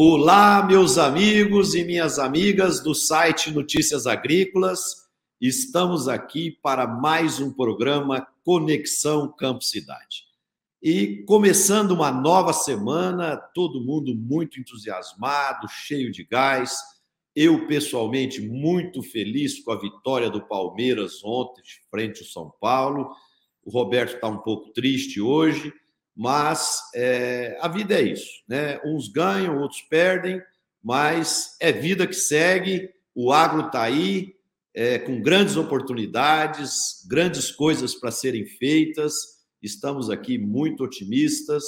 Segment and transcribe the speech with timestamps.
[0.00, 5.08] Olá, meus amigos e minhas amigas do site Notícias Agrícolas.
[5.40, 10.22] Estamos aqui para mais um programa Conexão Campo Cidade.
[10.80, 16.78] E começando uma nova semana, todo mundo muito entusiasmado, cheio de gás.
[17.34, 23.10] Eu, pessoalmente, muito feliz com a vitória do Palmeiras ontem, frente ao São Paulo.
[23.64, 25.74] O Roberto está um pouco triste hoje
[26.18, 28.80] mas é, a vida é isso, né?
[28.84, 30.42] Uns ganham, outros perdem,
[30.82, 32.90] mas é vida que segue.
[33.14, 34.34] O agro está aí,
[34.74, 39.14] é, com grandes oportunidades, grandes coisas para serem feitas.
[39.62, 41.62] Estamos aqui muito otimistas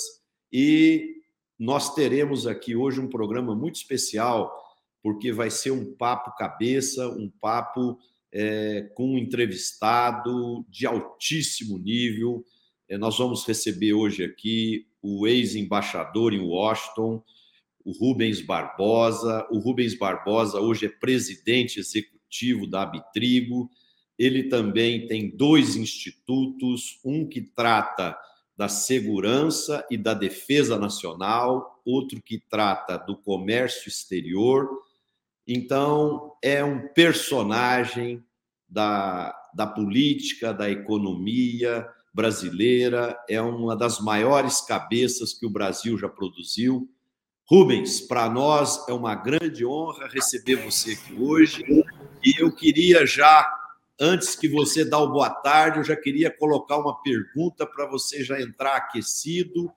[0.53, 1.23] e
[1.57, 4.53] nós teremos aqui hoje um programa muito especial,
[5.01, 7.97] porque vai ser um papo cabeça, um papo
[8.33, 12.45] é, com um entrevistado de altíssimo nível
[12.99, 17.23] nós vamos receber hoje aqui o ex-embaixador em Washington,
[17.85, 19.47] o Rubens Barbosa.
[19.51, 23.71] O Rubens Barbosa hoje é presidente executivo da Abitrigo.
[24.19, 28.19] Ele também tem dois institutos, um que trata
[28.57, 34.69] da segurança e da defesa nacional, outro que trata do comércio exterior.
[35.47, 38.23] Então, é um personagem
[38.69, 41.89] da, da política, da economia,
[42.21, 46.87] brasileira, é uma das maiores cabeças que o Brasil já produziu.
[47.47, 51.65] Rubens, para nós é uma grande honra receber você aqui hoje.
[52.23, 53.51] E eu queria já,
[53.99, 58.23] antes que você dá o boa tarde, eu já queria colocar uma pergunta para você
[58.23, 59.73] já entrar aquecido.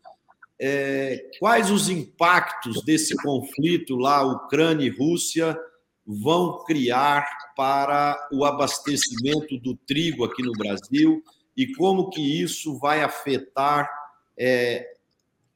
[0.60, 5.58] É, quais os impactos desse conflito lá, Ucrânia e Rússia,
[6.06, 11.24] vão criar para o abastecimento do trigo aqui no Brasil?
[11.56, 13.90] E como que isso vai afetar
[14.38, 14.94] é,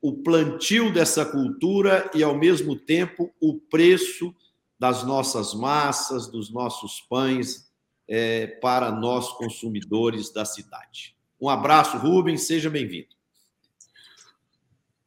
[0.01, 4.33] o plantio dessa cultura e, ao mesmo tempo, o preço
[4.79, 7.67] das nossas massas, dos nossos pães
[8.07, 11.15] é, para nós consumidores da cidade.
[11.41, 13.17] Um abraço, Rubens, seja bem-vindo.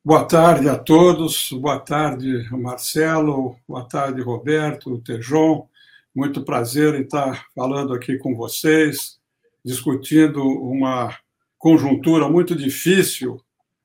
[0.05, 5.69] Boa tarde a todos, boa tarde, Marcelo, boa tarde, Roberto, Tejon.
[6.15, 9.20] Muito prazer em estar falando aqui com vocês
[9.65, 11.15] discutindo uma
[11.61, 13.35] conjuntura muito difícil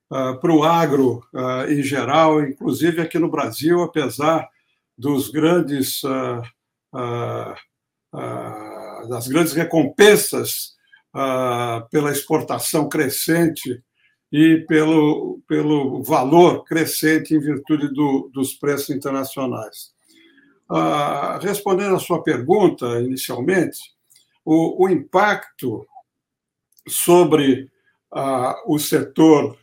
[0.10, 4.48] uh, para o agro uh, em geral, inclusive aqui no Brasil, apesar
[4.98, 6.42] dos grandes uh,
[9.10, 10.74] das grandes recompensas
[11.92, 13.84] pela exportação crescente
[14.32, 19.94] e pelo, pelo valor crescente em virtude do, dos preços internacionais.
[21.42, 23.95] respondendo à sua pergunta inicialmente,
[24.46, 25.86] o, o impacto
[26.88, 27.70] sobre
[28.66, 29.58] o setor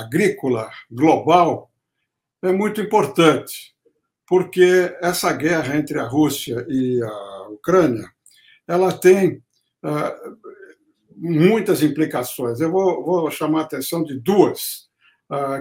[0.00, 1.70] agrícola global
[2.42, 3.72] é muito importante,
[4.26, 8.10] porque essa guerra entre a Rússia e a Ucrânia
[8.66, 9.40] ela tem
[11.14, 12.60] muitas implicações.
[12.60, 14.88] Eu vou, vou, chamar a atenção de duas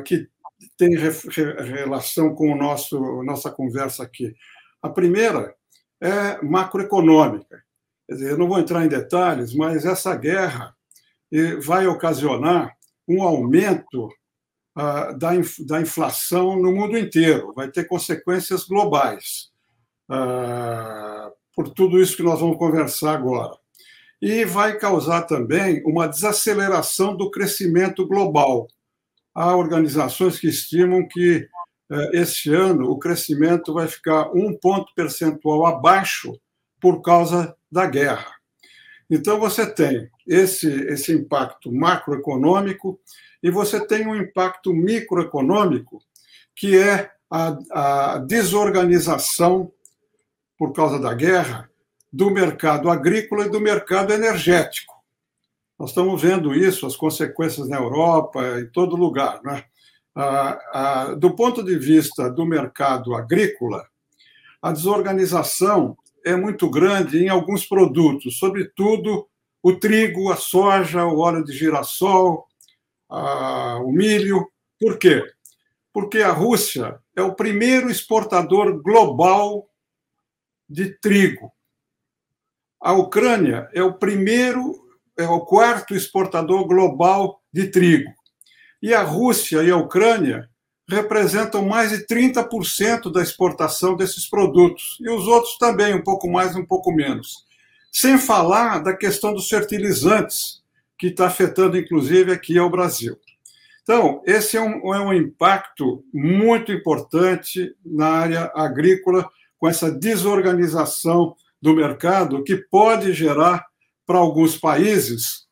[0.05, 0.27] que
[0.75, 4.33] têm relação com o nosso nossa conversa aqui.
[4.81, 5.55] A primeira
[6.01, 7.63] é macroeconômica.
[8.11, 10.75] Dizer, eu não vou entrar em detalhes, mas essa guerra
[11.31, 12.75] eh, vai ocasionar
[13.07, 14.09] um aumento
[14.75, 19.49] ah, da inflação no mundo inteiro, vai ter consequências globais,
[20.09, 23.57] ah, por tudo isso que nós vamos conversar agora.
[24.22, 28.67] E vai causar também uma desaceleração do crescimento global.
[29.33, 31.47] Há organizações que estimam que
[31.91, 36.38] eh, este ano o crescimento vai ficar um ponto percentual abaixo
[36.79, 38.35] por causa da guerra.
[39.09, 42.99] Então, você tem esse, esse impacto macroeconômico
[43.43, 46.01] e você tem um impacto microeconômico,
[46.55, 47.57] que é a,
[48.13, 49.71] a desorganização,
[50.57, 51.69] por causa da guerra,
[52.13, 54.93] do mercado agrícola e do mercado energético.
[55.79, 59.41] Nós estamos vendo isso, as consequências na Europa, em todo lugar.
[59.43, 59.63] Né?
[60.16, 63.87] Ah, ah, do ponto de vista do mercado agrícola,
[64.61, 69.28] a desorganização é muito grande em alguns produtos, sobretudo
[69.62, 72.47] o trigo, a soja, o óleo de girassol,
[73.09, 74.47] a, o milho.
[74.79, 75.23] Por quê?
[75.94, 79.68] Porque a Rússia é o primeiro exportador global
[80.68, 81.52] de trigo.
[82.79, 84.73] A Ucrânia é o primeiro,
[85.18, 88.12] é o quarto exportador global de trigo.
[88.82, 90.50] E a Rússia e a Ucrânia
[90.91, 96.55] representam mais de 30% da exportação desses produtos, e os outros também, um pouco mais,
[96.55, 97.46] um pouco menos.
[97.91, 100.61] Sem falar da questão dos fertilizantes,
[100.97, 103.17] que está afetando inclusive aqui ao Brasil.
[103.82, 109.28] Então, esse é um, é um impacto muito importante na área agrícola,
[109.58, 113.66] com essa desorganização do mercado, que pode gerar,
[114.05, 115.47] para alguns países,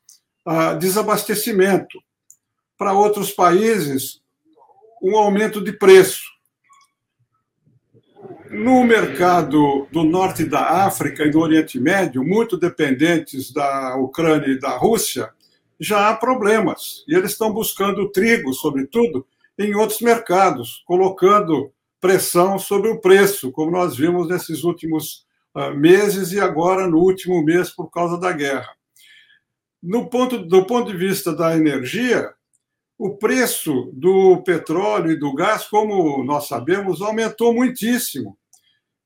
[0.78, 1.98] desabastecimento.
[2.76, 4.19] Para outros países,
[5.00, 6.22] um aumento de preço.
[8.50, 14.58] No mercado do norte da África e do Oriente Médio, muito dependentes da Ucrânia e
[14.58, 15.30] da Rússia,
[15.78, 17.04] já há problemas.
[17.08, 19.26] E eles estão buscando trigo, sobretudo,
[19.58, 25.24] em outros mercados, colocando pressão sobre o preço, como nós vimos nesses últimos
[25.54, 28.74] uh, meses e agora no último mês por causa da guerra.
[29.82, 32.32] No ponto, do ponto de vista da energia,
[33.00, 38.36] o preço do petróleo e do gás, como nós sabemos, aumentou muitíssimo.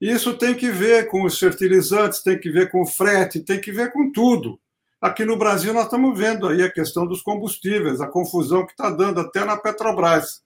[0.00, 3.70] Isso tem que ver com os fertilizantes, tem que ver com o frete, tem que
[3.70, 4.58] ver com tudo.
[5.00, 8.91] Aqui no Brasil nós estamos vendo aí a questão dos combustíveis, a confusão que está
[8.91, 10.43] dando até na Petrobras,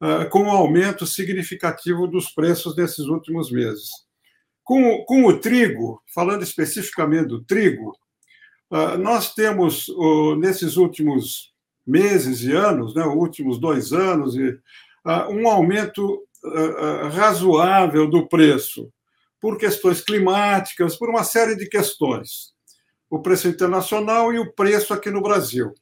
[0.00, 3.90] ah, com um aumento significativo dos preços nesses últimos meses.
[4.62, 7.98] Com, com o trigo, falando especificamente do trigo,
[8.70, 9.86] ah, nós temos
[10.38, 11.49] nesses últimos
[11.86, 14.34] meses e anos, né, últimos dois anos,
[15.04, 18.92] ah, um aumento ah, razoável do preço,
[19.40, 22.52] por questões climáticas, por uma série de questões.
[23.08, 25.74] O preço internacional e o preço aqui no Brasil.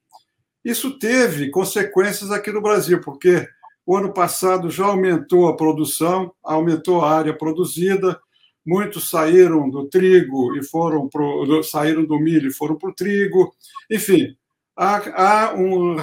[0.64, 3.46] Isso teve consequências aqui no Brasil, porque
[3.88, 8.20] o ano passado já aumentou a produção, aumentou a área produzida,
[8.66, 13.50] muitos saíram do trigo e foram pro, saíram do milho e foram para o trigo.
[13.90, 14.36] Enfim,
[14.78, 15.96] há, há um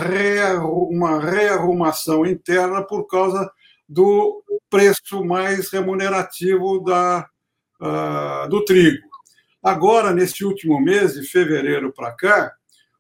[0.90, 3.50] uma rearrumação interna por causa
[3.88, 7.26] do preço mais remunerativo da,
[7.82, 9.08] uh, do trigo.
[9.64, 12.52] Agora, neste último mês, de fevereiro para cá,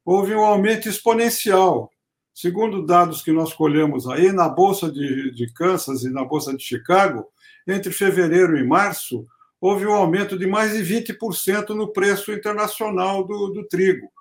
[0.05, 1.91] houve um aumento exponencial.
[2.33, 6.63] Segundo dados que nós colhemos aí, na Bolsa de, de Kansas e na Bolsa de
[6.63, 7.27] Chicago,
[7.67, 9.25] entre fevereiro e março,
[9.59, 14.14] houve um aumento de mais de 20% no preço internacional do, do trigo.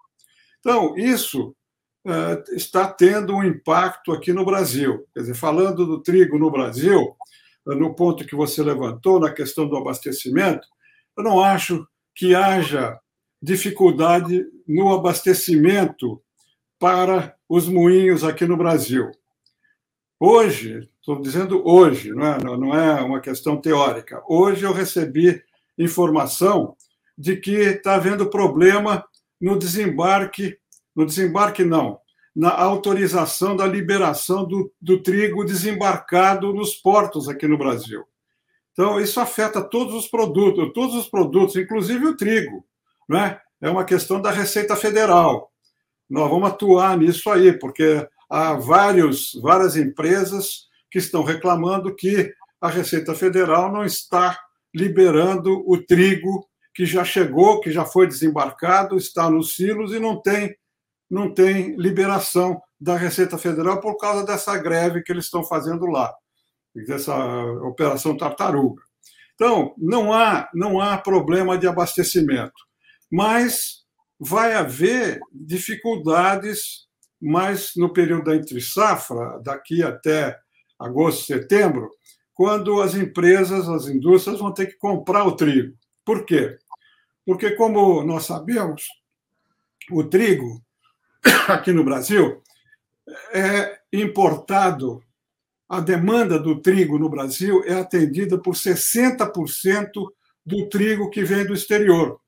[0.65, 1.55] Então, isso
[2.07, 5.07] uh, está tendo um impacto aqui no Brasil.
[5.13, 7.15] Quer dizer, falando do trigo no Brasil,
[7.67, 10.67] uh, no ponto que você levantou, na questão do abastecimento,
[11.19, 12.99] eu não acho que haja
[13.43, 16.23] dificuldade no abastecimento
[16.79, 19.11] para os moinhos aqui no Brasil.
[20.19, 24.23] Hoje, estou dizendo hoje, não é, não é uma questão teórica.
[24.27, 25.43] Hoje eu recebi
[25.77, 26.75] informação
[27.19, 29.05] de que está havendo problema
[29.45, 30.57] no desembarque,
[30.97, 32.01] no desembarque não,
[32.35, 38.05] na autorização da liberação do, do trigo desembarcado nos portos aqui no Brasil.
[38.73, 42.65] Então, isso afeta todos os produtos, todos os produtos, inclusive o trigo.
[43.07, 43.39] Né?
[43.61, 45.53] É uma questão da Receita Federal.
[46.09, 52.33] Nós vamos atuar nisso aí, porque há vários, várias empresas que estão reclamando que
[52.63, 54.39] a Receita Federal não está
[54.75, 60.21] liberando o trigo que já chegou, que já foi desembarcado, está nos silos e não
[60.21, 60.55] tem
[61.11, 66.13] não tem liberação da Receita Federal por causa dessa greve que eles estão fazendo lá,
[66.87, 67.15] dessa
[67.63, 68.83] operação tartaruga.
[69.35, 72.55] Então, não há não há problema de abastecimento,
[73.11, 73.85] mas
[74.19, 76.85] vai haver dificuldades
[77.27, 80.39] mas no período da entre safra, daqui até
[80.79, 81.89] agosto, setembro,
[82.35, 85.75] quando as empresas, as indústrias vão ter que comprar o trigo.
[86.05, 86.59] Por quê?
[87.25, 88.87] Porque, como nós sabemos,
[89.91, 90.63] o trigo
[91.49, 92.43] aqui no Brasil
[93.33, 95.03] é importado,
[95.69, 99.91] a demanda do trigo no Brasil é atendida por 60%
[100.45, 102.21] do trigo que vem do exterior.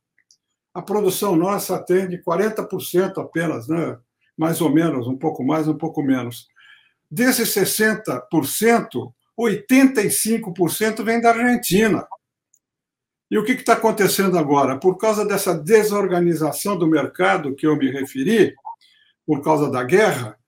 [0.73, 3.99] A produção nossa atende 40% apenas, né?
[4.37, 6.49] mais ou menos, um pouco mais, um pouco menos.
[7.11, 12.07] Desses 60%, 85% vem da Argentina.
[13.30, 14.78] E o que está acontecendo agora?
[14.78, 18.54] Por causa dessa desorganização do mercado que eu me referi,
[19.26, 20.38] por causa da guerra,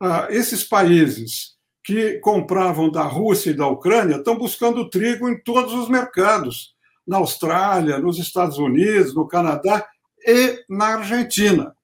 [0.00, 5.72] ah, esses países que compravam da Rússia e da Ucrânia estão buscando trigo em todos
[5.72, 6.74] os mercados,
[7.06, 9.86] na Austrália, nos Estados Unidos, no Canadá
[10.26, 11.74] e na Argentina.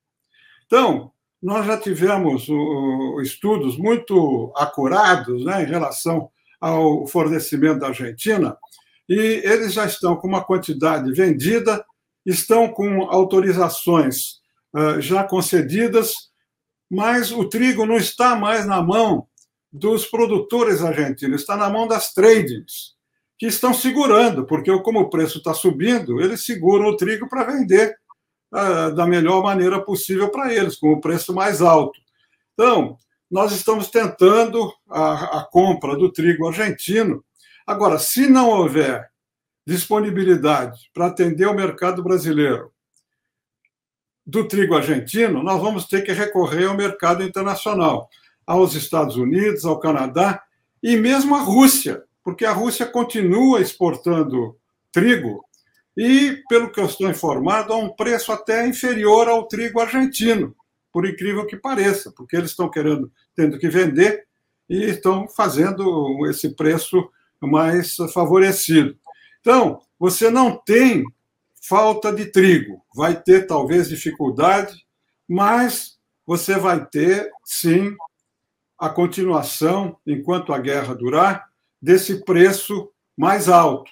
[0.66, 1.10] Então,
[1.42, 2.46] nós já tivemos
[3.22, 8.56] estudos muito acurados né, em relação ao fornecimento da Argentina,
[9.08, 11.84] e eles já estão com uma quantidade vendida,
[12.25, 14.40] estão com autorizações
[14.75, 16.30] uh, já concedidas,
[16.90, 19.26] mas o trigo não está mais na mão
[19.73, 22.94] dos produtores argentinos, está na mão das tradings,
[23.38, 27.96] que estão segurando, porque como o preço está subindo, eles seguram o trigo para vender
[28.94, 31.99] da melhor maneira possível para eles, com o preço mais alto.
[32.52, 32.96] Então,
[33.28, 37.25] nós estamos tentando a, a compra do trigo argentino.
[37.66, 39.11] Agora, se não houver
[39.66, 42.71] disponibilidade para atender o mercado brasileiro
[44.26, 48.09] do trigo argentino, nós vamos ter que recorrer ao mercado internacional,
[48.47, 50.42] aos Estados Unidos, ao Canadá
[50.83, 54.56] e mesmo à Rússia, porque a Rússia continua exportando
[54.92, 55.44] trigo
[55.97, 60.54] e, pelo que eu estou informado, a um preço até inferior ao trigo argentino,
[60.92, 64.26] por incrível que pareça, porque eles estão querendo, tendo que vender
[64.68, 67.09] e estão fazendo esse preço
[67.40, 68.96] mais favorecido.
[69.40, 71.04] Então, você não tem
[71.62, 74.74] falta de trigo, vai ter talvez dificuldade,
[75.28, 77.94] mas você vai ter, sim,
[78.78, 81.48] a continuação, enquanto a guerra durar,
[81.80, 83.90] desse preço mais alto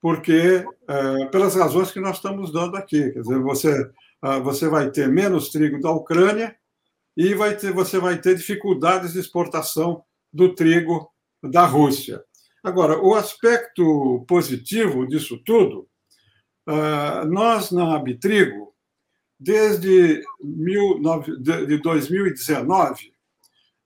[0.00, 3.90] porque é, pelas razões que nós estamos dando aqui, quer dizer, você
[4.22, 6.54] ah, você vai ter menos trigo da Ucrânia
[7.16, 11.10] e vai ter, você vai ter dificuldades de exportação do trigo
[11.42, 12.22] da Rússia.
[12.62, 15.88] Agora, o aspecto positivo disso tudo,
[16.66, 18.74] ah, nós na Abitrigo,
[19.38, 20.22] desde
[21.66, 23.12] de 2019,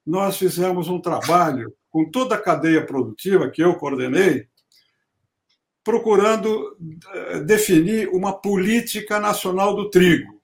[0.04, 4.48] nós fizemos um trabalho com toda a cadeia produtiva que eu coordenei,
[5.84, 6.76] procurando
[7.12, 10.42] eh, definir uma política nacional do trigo.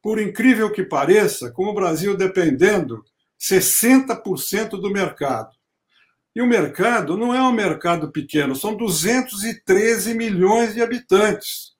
[0.00, 3.04] Por incrível que pareça, com o Brasil dependendo
[3.38, 5.55] 60% do mercado.
[6.36, 11.74] E o mercado não é um mercado pequeno, são 213 milhões de habitantes.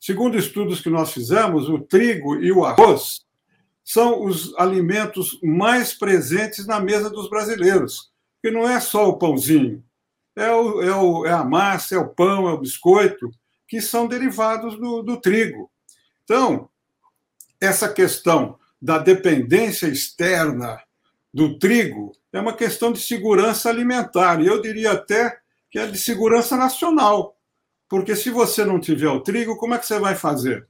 [0.00, 3.20] Segundo estudos que nós fizemos, o trigo e o arroz
[3.84, 9.84] são os alimentos mais presentes na mesa dos brasileiros, que não é só o pãozinho,
[10.34, 13.30] é, o, é, o, é a massa, é o pão, é o biscoito,
[13.68, 15.70] que são derivados do, do trigo.
[16.24, 16.70] Então,
[17.60, 20.82] essa questão da dependência externa
[21.32, 25.38] do trigo é uma questão de segurança alimentar, e eu diria até
[25.70, 27.36] que é de segurança nacional.
[27.88, 30.66] Porque se você não tiver o trigo, como é que você vai fazer?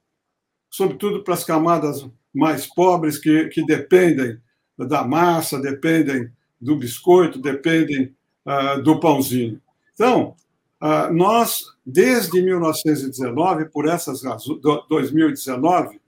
[0.71, 4.41] Sobretudo para as camadas mais pobres que, que dependem
[4.79, 8.15] da massa, dependem do biscoito, dependem
[8.47, 9.61] uh, do pãozinho.
[9.95, 10.35] Então,
[10.83, 16.01] uh, nós, desde 1919, por essas razões, 2019,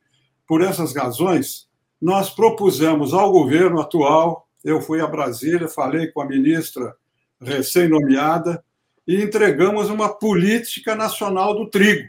[0.47, 1.69] por essas razões,
[2.03, 6.97] nós propusemos ao governo atual, eu fui a Brasília, falei com a ministra
[7.41, 8.63] recém-nomeada,
[9.07, 12.09] e entregamos uma política nacional do trigo,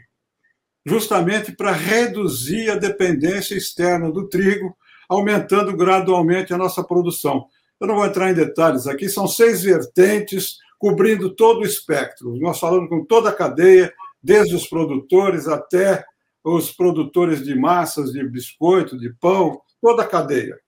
[0.84, 4.76] justamente para reduzir a dependência externa do trigo,
[5.08, 7.46] aumentando gradualmente a nossa produção.
[7.80, 12.36] Eu não vou entrar em detalhes aqui, são seis vertentes cobrindo todo o espectro.
[12.36, 16.04] Nós falamos com toda a cadeia, desde os produtores até
[16.42, 20.58] os produtores de massas, de biscoito, de pão, toda a cadeia.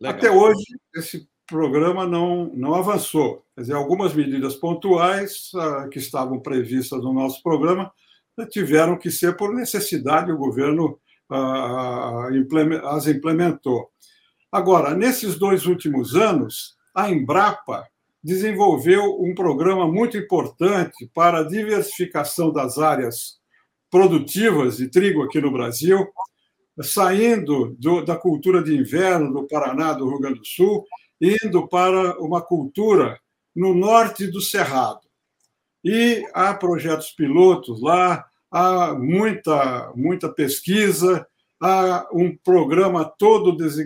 [0.00, 0.18] Legal.
[0.18, 0.64] Até hoje,
[0.96, 3.44] esse programa não, não avançou.
[3.54, 7.92] Quer dizer, algumas medidas pontuais uh, que estavam previstas no nosso programa
[8.36, 10.98] uh, tiveram que ser por necessidade, o governo
[11.30, 13.88] uh, as implementou.
[14.50, 17.86] Agora, nesses dois últimos anos, a Embrapa
[18.20, 23.38] desenvolveu um programa muito importante para a diversificação das áreas
[23.88, 26.04] produtivas de trigo aqui no Brasil,
[26.82, 30.84] saindo do, da cultura de inverno do Paraná, do Rio Grande do Sul,
[31.20, 33.18] indo para uma cultura
[33.54, 35.00] no norte do Cerrado.
[35.84, 41.26] E há projetos pilotos lá, há muita, muita pesquisa,
[41.60, 43.84] há um programa todo de,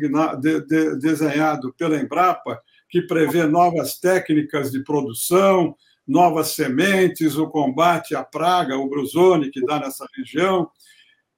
[0.61, 5.77] de, desenhado pela Embrapa que prevê novas técnicas de produção,
[6.07, 10.71] novas sementes, o combate à praga, o brusone que dá nessa região.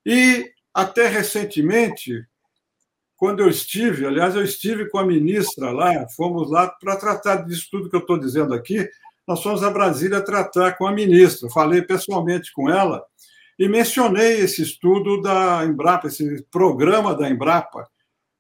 [0.07, 2.24] E até recentemente,
[3.16, 7.68] quando eu estive, aliás, eu estive com a ministra lá, fomos lá para tratar disso
[7.70, 8.88] tudo que eu estou dizendo aqui.
[9.26, 13.04] Nós fomos a Brasília tratar com a ministra, falei pessoalmente com ela
[13.60, 17.86] e mencionei esse estudo da Embrapa, esse programa da Embrapa,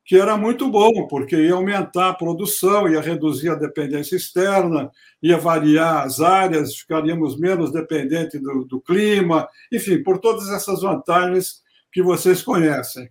[0.02, 4.90] que era muito bom, porque ia aumentar a produção, ia reduzir a dependência externa,
[5.22, 11.60] ia variar as áreas, ficaríamos menos dependentes do, do clima, enfim, por todas essas vantagens
[11.92, 13.10] que vocês conhecem.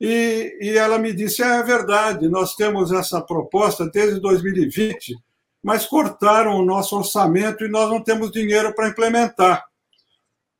[0.00, 5.16] E, e ela me disse: é, verdade, nós temos essa proposta desde 2020,
[5.62, 9.64] mas cortaram o nosso orçamento e nós não temos dinheiro para implementar.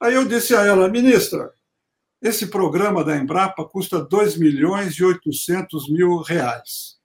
[0.00, 1.50] Aí eu disse a ela, ministra,
[2.20, 6.96] esse programa da Embrapa custa 2 milhões e 800 mil reais.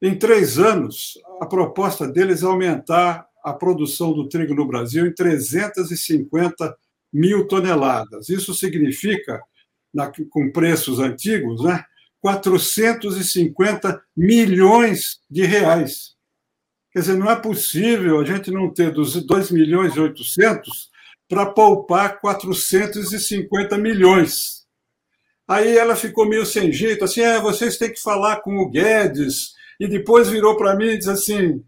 [0.00, 5.14] Em três anos, a proposta deles é aumentar a produção do trigo no Brasil em
[5.14, 6.76] 350
[7.10, 8.28] mil toneladas.
[8.28, 9.40] Isso significa,
[9.96, 11.84] na, com preços antigos, né,
[12.20, 16.14] 450 milhões de reais.
[16.92, 20.90] Quer dizer, não é possível a gente não ter dos 2 milhões e 800
[21.28, 24.64] para poupar 450 milhões.
[25.48, 29.54] Aí ela ficou meio sem jeito, assim, é, vocês têm que falar com o Guedes.
[29.78, 31.62] E depois virou para mim e disse assim: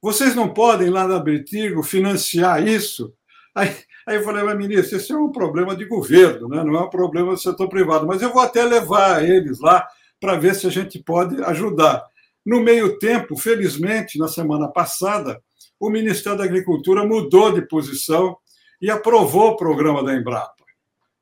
[0.00, 3.12] vocês não podem lá na Britigo financiar isso?
[3.54, 3.74] Aí,
[4.06, 6.62] aí eu falei, mas ministro, isso é um problema de governo, né?
[6.62, 9.86] não é um problema do setor privado, mas eu vou até levar eles lá
[10.20, 12.04] para ver se a gente pode ajudar.
[12.44, 15.42] No meio tempo, felizmente, na semana passada,
[15.80, 18.36] o Ministério da Agricultura mudou de posição
[18.80, 20.54] e aprovou o programa da Embrapa.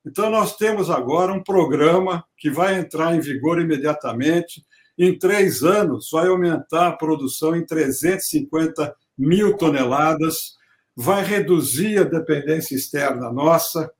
[0.07, 4.65] Então, nós temos agora um programa que vai entrar em vigor imediatamente.
[4.99, 10.57] Em três anos, vai aumentar a produção em 350 mil toneladas,
[10.97, 13.91] vai reduzir a dependência externa nossa,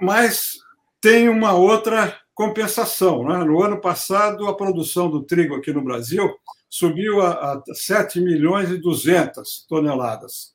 [0.00, 0.52] mas
[1.00, 3.24] tem uma outra compensação.
[3.24, 3.44] Né?
[3.44, 6.34] No ano passado, a produção do trigo aqui no Brasil
[6.68, 10.54] subiu a, a 7 milhões e 200 toneladas.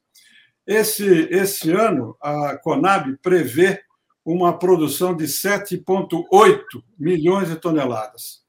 [0.67, 3.81] Esse, esse ano, a Conab prevê
[4.23, 6.61] uma produção de 7,8
[6.97, 8.43] milhões de toneladas.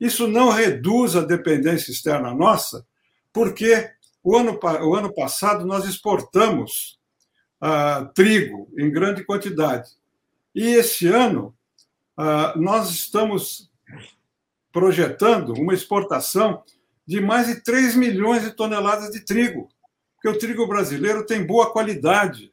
[0.00, 2.86] Isso não reduz a dependência externa nossa,
[3.32, 3.90] porque
[4.22, 6.98] o ano, o ano passado nós exportamos
[7.62, 9.90] uh, trigo em grande quantidade.
[10.54, 11.54] E esse ano
[12.22, 13.70] ah, nós estamos
[14.70, 16.62] projetando uma exportação
[17.06, 19.70] de mais de 3 milhões de toneladas de trigo,
[20.14, 22.52] porque o trigo brasileiro tem boa qualidade.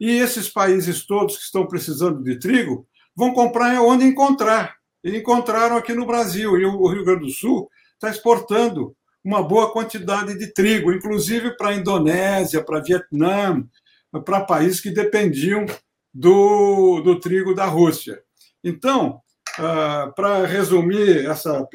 [0.00, 4.78] E esses países todos que estão precisando de trigo vão comprar onde encontrar.
[5.04, 6.58] E encontraram aqui no Brasil.
[6.58, 11.68] E o Rio Grande do Sul está exportando uma boa quantidade de trigo, inclusive para
[11.68, 13.64] a Indonésia, para Vietnã,
[14.24, 15.64] para países que dependiam
[16.12, 18.22] do, do trigo da Rússia.
[18.62, 19.20] Então,
[19.58, 21.66] ah, para resumir essa,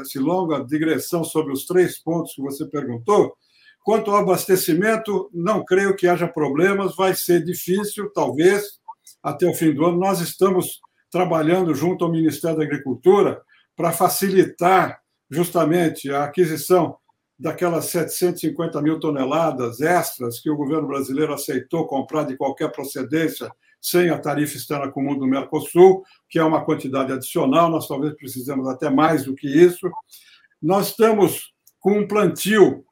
[0.00, 3.34] essa longa digressão sobre os três pontos que você perguntou,
[3.82, 8.78] quanto ao abastecimento, não creio que haja problemas, vai ser difícil, talvez,
[9.22, 9.98] até o fim do ano.
[9.98, 10.80] Nós estamos
[11.10, 13.40] trabalhando junto ao Ministério da Agricultura
[13.76, 15.00] para facilitar
[15.34, 16.96] justamente a aquisição
[17.38, 24.08] daquelas 750 mil toneladas extras que o governo brasileiro aceitou comprar de qualquer procedência sem
[24.08, 28.88] a tarifa externa comum do Mercosul, que é uma quantidade adicional, nós talvez precisemos até
[28.88, 29.90] mais do que isso.
[30.62, 32.84] Nós estamos com um plantio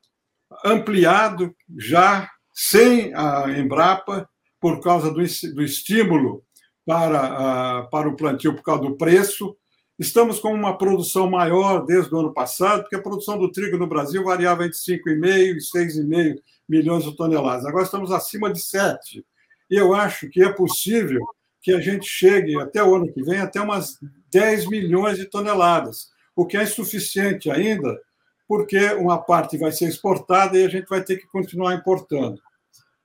[0.65, 4.29] ampliado já sem a Embrapa,
[4.61, 5.17] por causa do,
[5.55, 6.45] do estímulo
[6.87, 9.57] para, para o plantio, por causa do preço.
[9.99, 13.87] Estamos com uma produção maior desde o ano passado, porque a produção do trigo no
[13.87, 17.67] Brasil variava entre 5,5 e 6,5 milhões de toneladas.
[17.67, 19.25] Agora estamos acima de 7.
[19.71, 21.21] E eu acho que é possível
[21.61, 23.99] que a gente chegue até o ano que vem até umas
[24.31, 28.01] 10 milhões de toneladas, o que é insuficiente ainda,
[28.49, 32.41] porque uma parte vai ser exportada e a gente vai ter que continuar importando.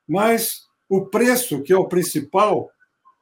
[0.08, 2.69] Mas o preço, que é o principal,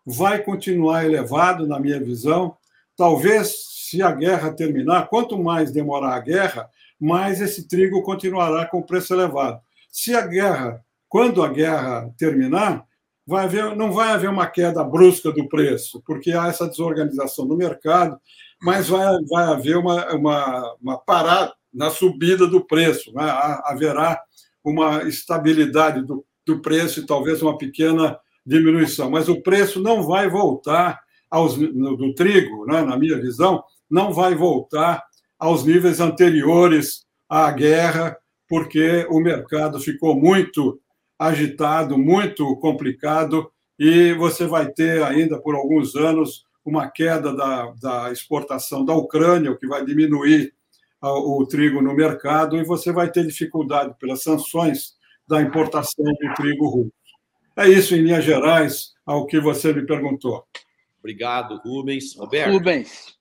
[0.05, 2.55] vai continuar elevado, na minha visão.
[2.95, 3.53] Talvez,
[3.89, 9.13] se a guerra terminar, quanto mais demorar a guerra, mais esse trigo continuará com preço
[9.13, 9.59] elevado.
[9.89, 12.85] Se a guerra, quando a guerra terminar,
[13.25, 17.57] vai haver, não vai haver uma queda brusca do preço, porque há essa desorganização no
[17.57, 18.19] mercado,
[18.61, 23.23] mas vai, vai haver uma, uma, uma parada na subida do preço, né?
[23.63, 24.21] haverá
[24.63, 30.29] uma estabilidade do, do preço e talvez uma pequena diminuição, mas o preço não vai
[30.29, 32.81] voltar aos, do trigo, né?
[32.81, 35.03] na minha visão, não vai voltar
[35.37, 40.79] aos níveis anteriores à guerra, porque o mercado ficou muito
[41.17, 48.11] agitado, muito complicado, e você vai ter ainda por alguns anos uma queda da, da
[48.11, 50.53] exportação da Ucrânia, o que vai diminuir
[51.01, 54.95] o, o trigo no mercado, e você vai ter dificuldade pelas sanções
[55.27, 56.91] da importação do trigo russo.
[57.55, 60.45] É isso, em linhas gerais, ao que você me perguntou.
[61.05, 62.15] Obrigado, Rubens.
[62.15, 62.51] Roberto.
[62.51, 63.15] Rubens.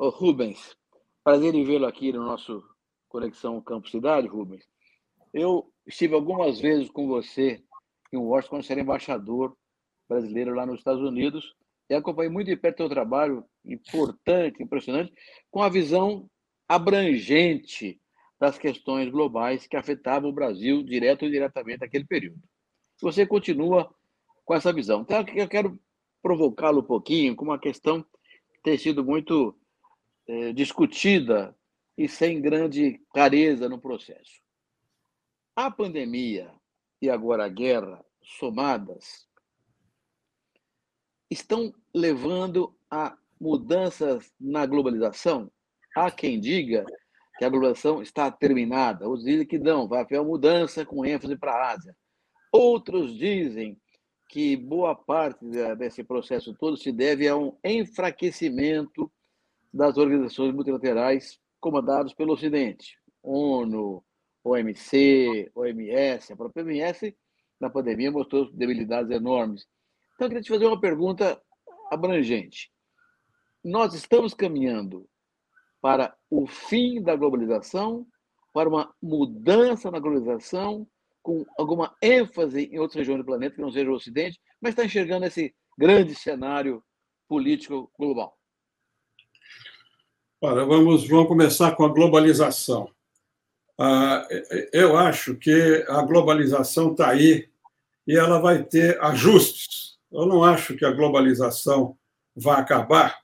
[0.00, 0.76] Rubens,
[1.22, 2.60] prazer em vê-lo aqui no nosso
[3.08, 4.64] Conexão Campo Cidade, Rubens.
[5.32, 7.62] Eu estive algumas vezes com você
[8.12, 9.56] em Washington, quando você era embaixador
[10.08, 11.54] brasileiro lá nos Estados Unidos,
[11.88, 15.12] e acompanhei muito de perto o seu trabalho, importante, impressionante,
[15.52, 16.28] com a visão
[16.66, 18.00] abrangente
[18.40, 22.42] das questões globais que afetavam o Brasil direto ou indiretamente naquele período.
[23.00, 23.88] Você continua
[24.44, 25.02] com essa visão.
[25.02, 25.78] Então, eu quero
[26.28, 29.58] provocá-lo um pouquinho com uma questão que tem sido muito
[30.26, 31.56] é, discutida
[31.96, 34.42] e sem grande clareza no processo.
[35.56, 36.52] A pandemia
[37.00, 39.26] e agora a guerra somadas
[41.30, 45.50] estão levando a mudanças na globalização?
[45.96, 46.84] Há quem diga
[47.38, 51.38] que a globalização está terminada, outros dizem que não, vai haver uma mudança com ênfase
[51.38, 51.96] para a Ásia.
[52.52, 53.80] Outros dizem
[54.28, 55.44] que boa parte
[55.78, 59.10] desse processo todo se deve a um enfraquecimento
[59.72, 64.04] das organizações multilaterais comandadas pelo Ocidente, ONU,
[64.44, 67.16] OMC, OMS, a própria OMS
[67.58, 69.66] na pandemia mostrou debilidades enormes.
[70.14, 71.40] Então, eu queria te fazer uma pergunta
[71.90, 72.70] abrangente.
[73.64, 75.08] Nós estamos caminhando
[75.80, 78.06] para o fim da globalização,
[78.52, 80.86] para uma mudança na globalização,
[81.28, 84.86] com alguma ênfase em outras regiões do planeta que não seja o Ocidente, mas está
[84.86, 86.82] enxergando esse grande cenário
[87.28, 88.34] político global.
[90.40, 92.90] Olha, vamos, vamos começar com a globalização.
[93.78, 94.26] Ah,
[94.72, 97.50] eu acho que a globalização está aí
[98.06, 99.98] e ela vai ter ajustes.
[100.10, 101.94] Eu não acho que a globalização
[102.34, 103.18] vai acabar,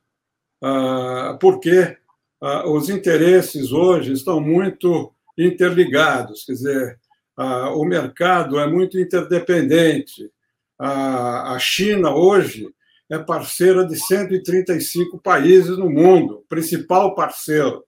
[0.63, 1.97] ah, porque
[2.39, 7.01] ah, os interesses hoje estão muito interligados, quer dizer,
[7.37, 10.31] ah, o mercado é muito interdependente.
[10.79, 12.69] A China hoje
[13.11, 17.85] é parceira de 135 países no mundo, principal parceiro.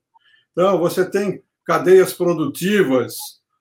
[0.52, 3.16] Então, você tem cadeias produtivas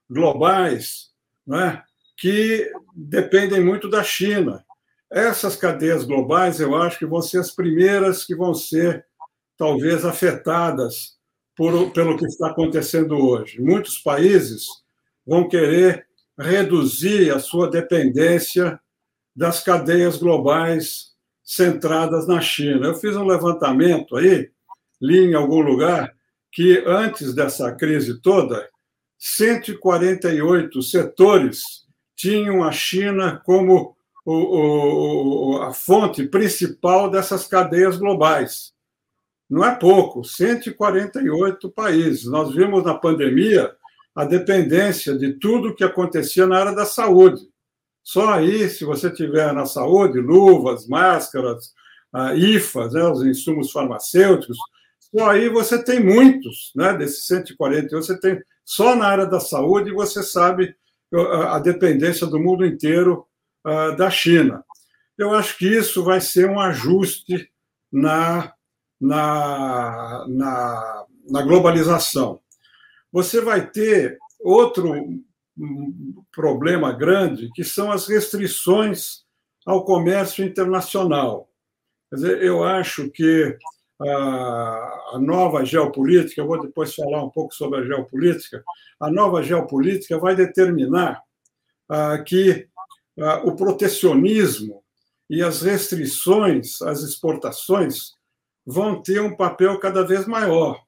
[0.09, 1.09] globais
[1.45, 1.81] né,
[2.17, 4.63] que dependem muito da China.
[5.11, 9.05] Essas cadeias globais, eu acho que vão ser as primeiras que vão ser,
[9.57, 11.17] talvez, afetadas
[11.55, 13.61] por, pelo que está acontecendo hoje.
[13.61, 14.67] Muitos países
[15.25, 16.05] vão querer
[16.37, 18.79] reduzir a sua dependência
[19.35, 22.87] das cadeias globais centradas na China.
[22.87, 24.49] Eu fiz um levantamento aí,
[25.01, 26.13] li em algum lugar,
[26.51, 28.67] que antes dessa crise toda,
[29.17, 31.85] 148 setores
[32.15, 38.73] tinham a China como o, o, a fonte principal dessas cadeias globais.
[39.49, 42.25] Não é pouco, 148 países.
[42.25, 43.75] Nós vimos na pandemia
[44.15, 47.41] a dependência de tudo que acontecia na área da saúde.
[48.01, 51.73] Só aí, se você tiver na saúde, luvas, máscaras,
[52.37, 54.57] IFAs, né, os insumos farmacêuticos,
[54.99, 59.91] só aí você tem muitos, né, desses 141, você tem só na área da saúde,
[59.91, 60.73] você sabe
[61.49, 63.25] a dependência do mundo inteiro
[63.65, 64.63] uh, da China.
[65.17, 67.49] Eu acho que isso vai ser um ajuste
[67.91, 68.51] na,
[68.99, 72.41] na, na, na globalização
[73.15, 74.93] você vai ter outro
[76.33, 79.23] problema grande, que são as restrições
[79.65, 81.49] ao comércio internacional.
[82.09, 83.57] Quer dizer, eu acho que
[84.01, 88.61] a, nova geopolítica, eu vou depois falar um pouco sobre a geopolítica,
[88.99, 91.23] a nova geopolítica vai determinar
[92.27, 92.67] que
[93.45, 94.83] o protecionismo
[95.29, 98.11] e as restrições às exportações
[98.65, 100.84] vão ter um papel cada vez maior.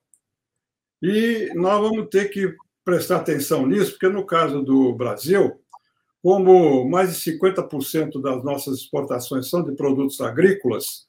[1.01, 5.59] E nós vamos ter que prestar atenção nisso, porque no caso do Brasil,
[6.21, 11.07] como mais de 50% das nossas exportações são de produtos agrícolas,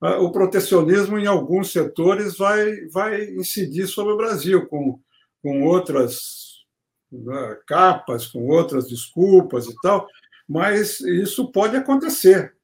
[0.00, 5.00] ah, o protecionismo em alguns setores vai, vai incidir sobre o Brasil, com,
[5.42, 6.62] com outras
[7.10, 10.06] né, capas, com outras desculpas e tal,
[10.48, 12.54] mas isso pode acontecer.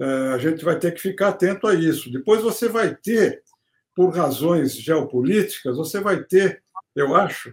[0.00, 2.10] É, a gente vai ter que ficar atento a isso.
[2.10, 3.42] Depois você vai ter
[3.98, 6.62] por razões geopolíticas, você vai ter,
[6.94, 7.52] eu acho,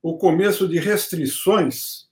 [0.00, 2.06] o começo de restrições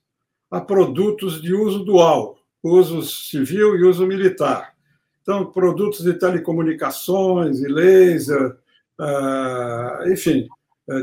[0.51, 4.75] a produtos de uso dual, uso civil e uso militar.
[5.23, 8.57] Então, produtos de telecomunicações e laser,
[8.99, 10.49] ah, enfim,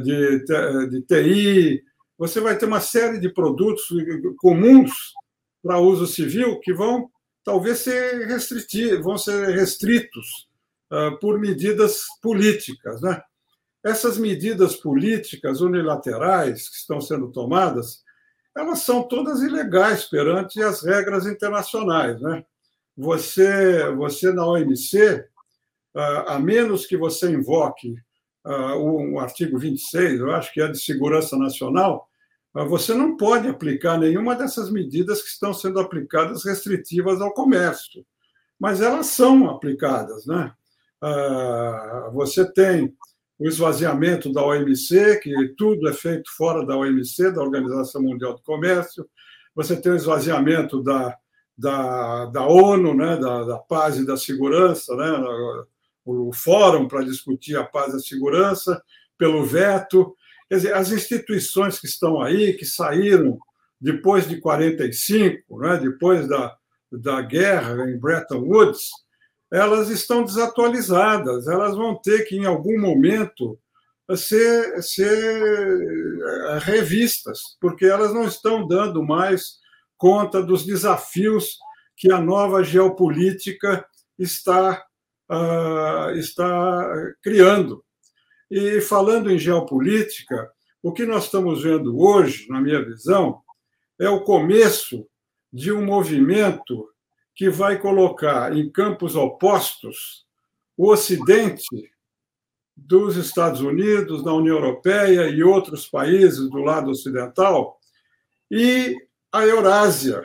[0.03, 0.43] de,
[0.89, 1.81] de TI.
[2.17, 3.87] Você vai ter uma série de produtos
[4.39, 5.13] comuns
[5.63, 7.09] para uso civil que vão
[7.45, 10.46] talvez ser restritivos, vão ser restritos
[11.19, 13.01] por medidas políticas.
[13.01, 13.21] Né?
[13.83, 18.03] Essas medidas políticas unilaterais que estão sendo tomadas,
[18.55, 22.19] elas são todas ilegais perante as regras internacionais.
[22.21, 22.43] Né?
[22.97, 25.25] Você, você na OMC,
[25.95, 27.95] ah, a menos que você invoque
[28.43, 32.07] ah, o artigo 26, eu acho que é de segurança nacional,
[32.65, 38.03] você não pode aplicar nenhuma dessas medidas que estão sendo aplicadas restritivas ao comércio.
[38.59, 40.51] Mas elas são aplicadas, né?
[41.01, 42.93] Ah, você tem
[43.39, 48.41] o esvaziamento da OMC, que tudo é feito fora da OMC, da Organização Mundial do
[48.41, 49.07] Comércio.
[49.55, 51.15] Você tem o esvaziamento da,
[51.57, 55.11] da, da ONU, né, da, da paz e da segurança, né,
[56.05, 58.81] o fórum para discutir a paz e a segurança,
[59.17, 60.15] pelo veto.
[60.49, 63.37] Quer dizer, as instituições que estão aí, que saíram
[63.79, 66.55] depois de 45, né, depois da,
[66.91, 68.89] da guerra em Bretton Woods,
[69.51, 73.57] elas estão desatualizadas, elas vão ter que, em algum momento,
[74.15, 79.57] ser, ser eh, revistas, porque elas não estão dando mais
[79.97, 81.57] conta dos desafios
[81.95, 83.85] que a nova geopolítica
[84.17, 84.85] está,
[85.29, 87.83] uh, está criando.
[88.49, 90.49] E falando em geopolítica,
[90.81, 93.41] o que nós estamos vendo hoje, na minha visão,
[93.99, 95.07] é o começo
[95.51, 96.87] de um movimento
[97.37, 100.25] que vai colocar em campos opostos
[100.75, 101.91] o Ocidente
[102.75, 107.77] dos Estados Unidos, da União Europeia e outros países do lado ocidental
[108.49, 108.95] e
[109.31, 110.23] a Eurásia.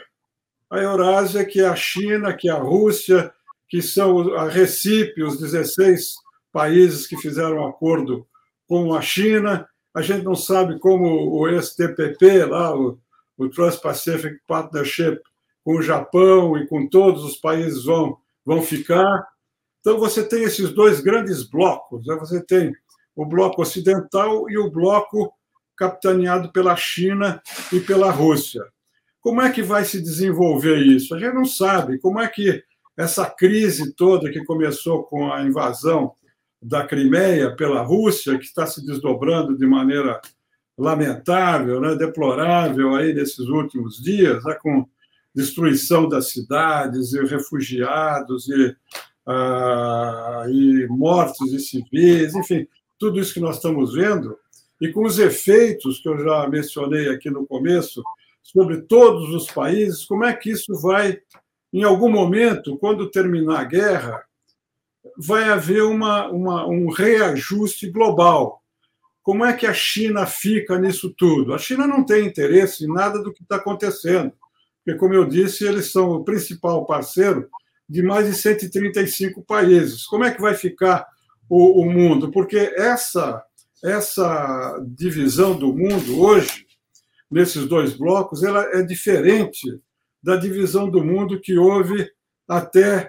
[0.71, 3.31] A Eurásia, que é a China, que é a Rússia,
[3.69, 6.15] que são a Recife, os 16
[6.51, 8.27] países que fizeram acordo
[8.67, 9.69] com a China.
[9.95, 12.99] A gente não sabe como o STPP, lá, o,
[13.37, 15.21] o Trans-Pacific Partnership,
[15.65, 19.27] com o Japão e com todos os países vão, vão ficar.
[19.81, 22.07] Então, você tem esses dois grandes blocos.
[22.07, 22.17] Né?
[22.17, 22.73] Você tem
[23.15, 25.33] o bloco ocidental e o bloco
[25.77, 28.65] capitaneado pela China e pela Rússia.
[29.21, 31.15] Como é que vai se desenvolver isso?
[31.15, 31.99] A gente não sabe.
[31.99, 32.63] Como é que
[32.97, 36.13] essa crise toda que começou com a invasão
[36.61, 40.21] da Crimeia pela Rússia, que está se desdobrando de maneira
[40.79, 44.87] lamentável, né, deplorável aí nesses últimos dias, né, com
[45.35, 48.77] destruição das cidades e refugiados e,
[49.27, 52.67] ah, e mortos de civis, enfim,
[52.99, 54.37] tudo isso que nós estamos vendo,
[54.81, 58.03] e com os efeitos que eu já mencionei aqui no começo
[58.43, 61.21] sobre todos os países, como é que isso vai,
[61.73, 64.23] em algum momento, quando terminar a guerra,
[65.17, 68.63] vai haver uma, uma, um reajuste global.
[69.23, 71.55] Como é que a China fica nisso tudo?
[71.55, 74.33] A China não tem interesse em nada do que está acontecendo
[74.85, 77.49] porque, como eu disse, eles são o principal parceiro
[77.89, 80.05] de mais de 135 países.
[80.07, 81.07] Como é que vai ficar
[81.49, 82.31] o, o mundo?
[82.31, 83.43] Porque essa,
[83.83, 86.67] essa divisão do mundo hoje,
[87.31, 89.81] nesses dois blocos, ela é diferente
[90.23, 92.11] da divisão do mundo que houve
[92.49, 93.09] até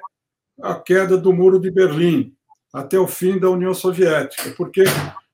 [0.62, 2.34] a queda do Muro de Berlim,
[2.72, 4.84] até o fim da União Soviética, porque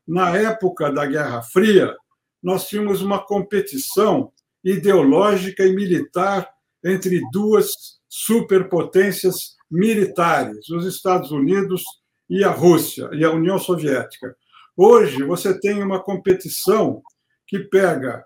[0.07, 1.95] na época da Guerra Fria
[2.41, 4.31] nós tínhamos uma competição
[4.63, 6.49] ideológica e militar
[6.83, 7.71] entre duas
[8.07, 11.83] superpotências militares, os Estados Unidos
[12.29, 14.35] e a Rússia e a União Soviética.
[14.75, 17.01] Hoje você tem uma competição
[17.47, 18.23] que pega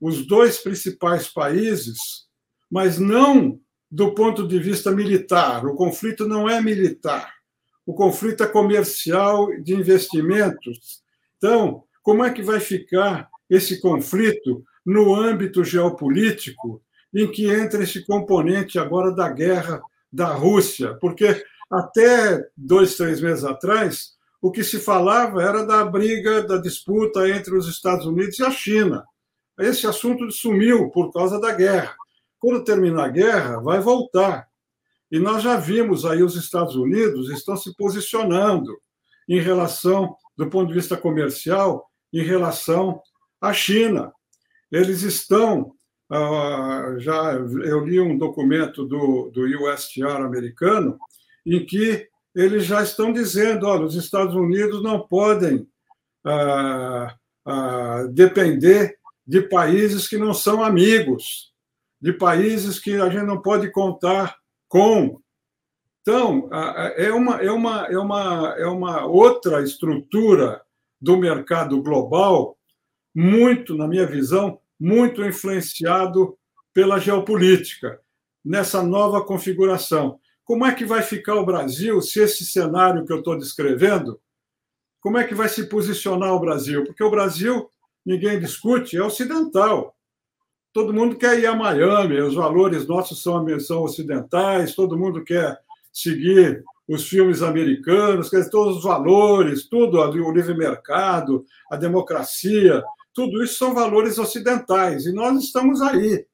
[0.00, 1.98] os dois principais países,
[2.70, 5.66] mas não do ponto de vista militar.
[5.66, 7.32] O conflito não é militar.
[7.84, 11.02] O conflito é comercial de investimentos.
[11.36, 16.82] Então, como é que vai ficar esse conflito no âmbito geopolítico
[17.14, 23.44] em que entra esse componente agora da guerra da Rússia, porque até dois, três meses
[23.44, 28.44] atrás, o que se falava era da briga, da disputa entre os Estados Unidos e
[28.44, 29.04] a China.
[29.58, 31.94] Esse assunto sumiu por causa da guerra.
[32.38, 34.48] Quando terminar a guerra, vai voltar.
[35.12, 38.80] E nós já vimos aí os Estados Unidos estão se posicionando
[39.28, 43.00] em relação, do ponto de vista comercial, em relação
[43.40, 44.12] à China
[44.70, 45.72] eles estão.
[46.10, 50.98] Uh, já eu li um documento do, do USTR americano
[51.46, 55.68] em que eles já estão dizendo, olha, os Estados Unidos não podem
[56.26, 57.06] uh,
[57.46, 61.52] uh, depender de países que não são amigos,
[62.00, 64.36] de países que a gente não pode contar
[64.68, 65.20] com.
[66.02, 66.48] Então,
[66.96, 70.62] é uma, é, uma, é, uma, é uma outra estrutura
[71.00, 72.56] do mercado global
[73.14, 76.36] muito, na minha visão, muito influenciado
[76.72, 78.00] pela geopolítica,
[78.44, 80.18] nessa nova configuração.
[80.44, 84.20] Como é que vai ficar o Brasil se esse cenário que eu estou descrevendo,
[85.00, 86.84] como é que vai se posicionar o Brasil?
[86.84, 87.68] Porque o Brasil,
[88.04, 89.94] ninguém discute, é ocidental.
[90.72, 95.58] Todo mundo quer ir a Miami, os valores nossos são, são ocidentais, todo mundo quer
[95.92, 102.82] seguir os filmes americanos, quer dizer, todos os valores, tudo, o livre mercado, a democracia,
[103.12, 106.24] tudo isso são valores ocidentais e nós estamos aí.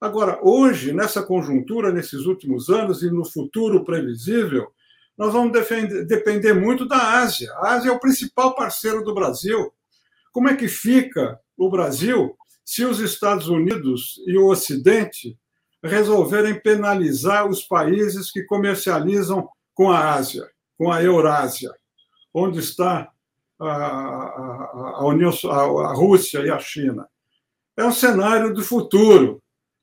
[0.00, 4.68] Agora, hoje, nessa conjuntura, nesses últimos anos e no futuro previsível,
[5.16, 7.50] nós vamos defender, depender muito da Ásia.
[7.54, 9.72] A Ásia é o principal parceiro do Brasil.
[10.30, 15.38] Como é que fica o Brasil se os Estados Unidos e o Ocidente
[15.82, 21.72] resolverem penalizar os países que comercializam com a Ásia, com a Eurásia,
[22.34, 23.10] onde está
[23.60, 27.06] a, a, União, a, Rússia e a China.
[27.76, 29.42] É um cenário do futuro,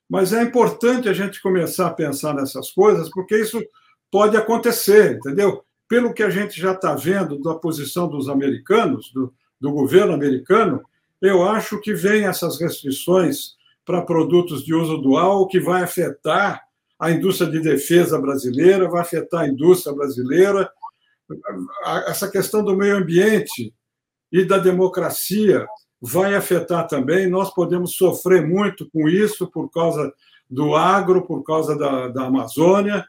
[0.09, 3.63] mas é importante a gente começar a pensar nessas coisas, porque isso
[4.11, 5.63] pode acontecer, entendeu?
[5.87, 10.81] Pelo que a gente já está vendo da posição dos americanos, do, do governo americano,
[11.21, 13.55] eu acho que vem essas restrições
[13.85, 16.61] para produtos de uso dual, que vai afetar
[16.99, 20.69] a indústria de defesa brasileira, vai afetar a indústria brasileira.
[22.07, 23.73] Essa questão do meio ambiente
[24.31, 25.65] e da democracia
[26.01, 27.27] vai afetar também.
[27.27, 30.13] Nós podemos sofrer muito com isso por causa
[30.49, 33.05] do agro, por causa da, da Amazônia.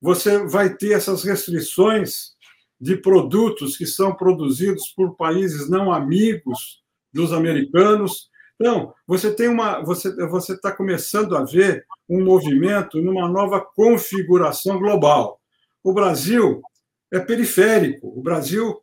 [0.00, 2.32] Você vai ter essas restrições
[2.80, 8.30] de produtos que são produzidos por países não amigos dos americanos.
[8.60, 14.78] Então, você tem uma, você você está começando a ver um movimento numa nova configuração
[14.78, 15.40] global.
[15.84, 16.62] O Brasil
[17.12, 18.08] é periférico.
[18.08, 18.80] O Brasil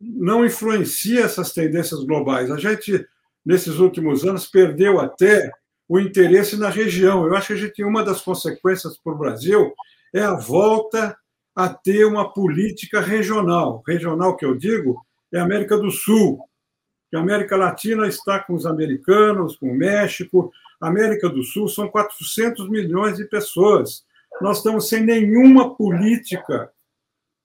[0.00, 2.50] não influencia essas tendências globais.
[2.50, 3.06] A gente
[3.44, 5.50] nesses últimos anos perdeu até
[5.88, 7.26] o interesse na região.
[7.26, 9.72] Eu acho que a gente uma das consequências para o Brasil
[10.12, 11.16] é a volta
[11.54, 13.82] a ter uma política regional.
[13.86, 15.00] Regional que eu digo
[15.32, 16.40] é a América do Sul.
[17.14, 20.50] A América Latina está com os americanos, com o México.
[20.80, 24.04] A América do Sul são 400 milhões de pessoas.
[24.40, 26.70] Nós estamos sem nenhuma política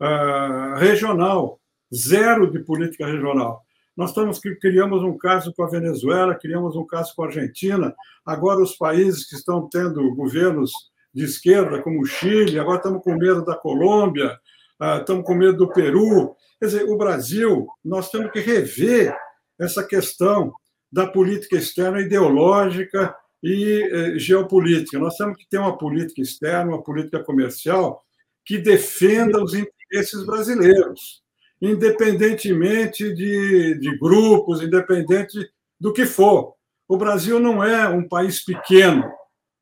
[0.02, 1.60] uh, regional,
[1.94, 3.62] zero de política regional.
[3.96, 7.94] Nós estamos criamos um caso com a Venezuela, criamos um caso com a Argentina.
[8.26, 10.72] Agora os países que estão tendo governos
[11.14, 14.40] de esquerda, como o Chile, agora estamos com medo da Colômbia,
[14.80, 16.36] ah, estamos com medo do Peru.
[16.60, 19.16] Quer dizer, o Brasil, nós temos que rever
[19.60, 20.54] essa questão
[20.92, 25.00] da política externa ideológica e eh, geopolítica.
[25.00, 28.04] Nós temos que ter uma política externa, uma política comercial
[28.46, 29.81] que defenda os interesses
[30.26, 31.22] brasileiros,
[31.62, 35.38] independentemente de, de grupos, independente
[35.80, 36.56] do que for.
[36.88, 39.12] O Brasil não é um país pequeno,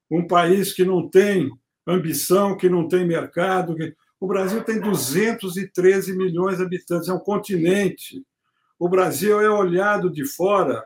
[0.09, 1.49] um país que não tem
[1.85, 3.75] ambição, que não tem mercado.
[4.19, 8.23] O Brasil tem 213 milhões de habitantes, é um continente.
[8.77, 10.83] O Brasil é olhado de fora,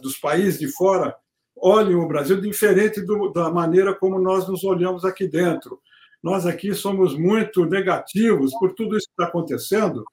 [0.00, 1.14] dos países de fora,
[1.56, 5.80] olhem o Brasil diferente do, da maneira como nós nos olhamos aqui dentro.
[6.22, 10.04] Nós aqui somos muito negativos por tudo isso que está acontecendo.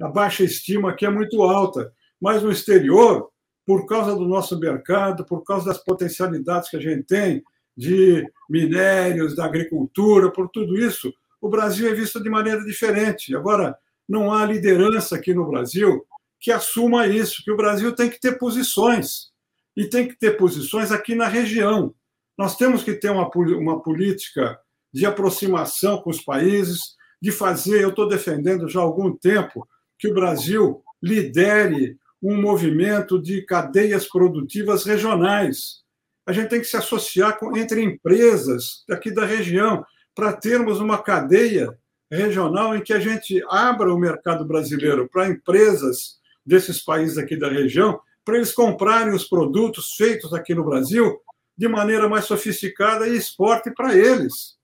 [0.00, 3.28] A baixa estima aqui é muito alta, mas no exterior
[3.66, 7.42] por causa do nosso mercado, por causa das potencialidades que a gente tem
[7.76, 13.34] de minérios, da agricultura, por tudo isso, o Brasil é visto de maneira diferente.
[13.34, 13.76] Agora,
[14.08, 16.06] não há liderança aqui no Brasil
[16.38, 19.32] que assuma isso, que o Brasil tem que ter posições,
[19.76, 21.94] e tem que ter posições aqui na região.
[22.36, 24.58] Nós temos que ter uma, uma política
[24.92, 29.66] de aproximação com os países, de fazer, eu estou defendendo já há algum tempo,
[29.98, 35.82] que o Brasil lidere um movimento de cadeias produtivas regionais.
[36.26, 40.98] A gente tem que se associar com, entre empresas aqui da região para termos uma
[40.98, 41.76] cadeia
[42.10, 47.48] regional em que a gente abra o mercado brasileiro para empresas desses países aqui da
[47.48, 51.20] região, para eles comprarem os produtos feitos aqui no Brasil
[51.56, 54.55] de maneira mais sofisticada e exporte para eles.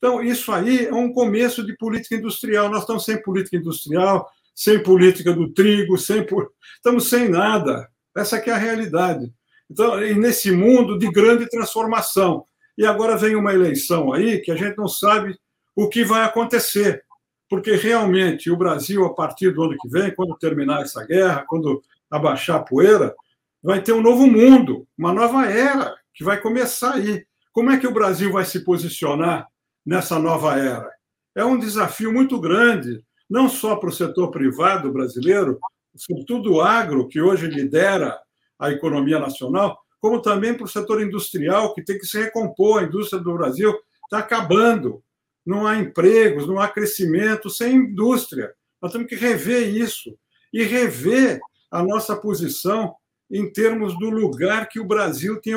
[0.00, 2.70] Então, isso aí é um começo de política industrial.
[2.70, 6.26] Nós estamos sem política industrial, sem política do trigo, sem
[6.74, 7.86] estamos sem nada.
[8.16, 9.30] Essa é a realidade.
[9.70, 12.44] Então, e nesse mundo de grande transformação.
[12.78, 15.38] E agora vem uma eleição aí que a gente não sabe
[15.76, 17.04] o que vai acontecer.
[17.46, 21.82] Porque realmente o Brasil, a partir do ano que vem, quando terminar essa guerra, quando
[22.10, 23.14] abaixar a poeira,
[23.62, 27.26] vai ter um novo mundo, uma nova era que vai começar aí.
[27.52, 29.46] Como é que o Brasil vai se posicionar
[29.84, 30.90] nessa nova era?
[31.34, 35.58] É um desafio muito grande não só para o setor privado brasileiro,
[35.94, 38.18] sobretudo o agro, que hoje lidera
[38.58, 42.80] a economia nacional, como também para o setor industrial, que tem que se recompor.
[42.80, 43.72] A indústria do Brasil
[44.04, 45.02] está acabando.
[45.46, 48.52] Não há empregos, não há crescimento sem indústria.
[48.82, 50.16] Nós temos que rever isso
[50.52, 51.40] e rever
[51.70, 52.94] a nossa posição
[53.30, 55.54] em termos do lugar que o Brasil tem,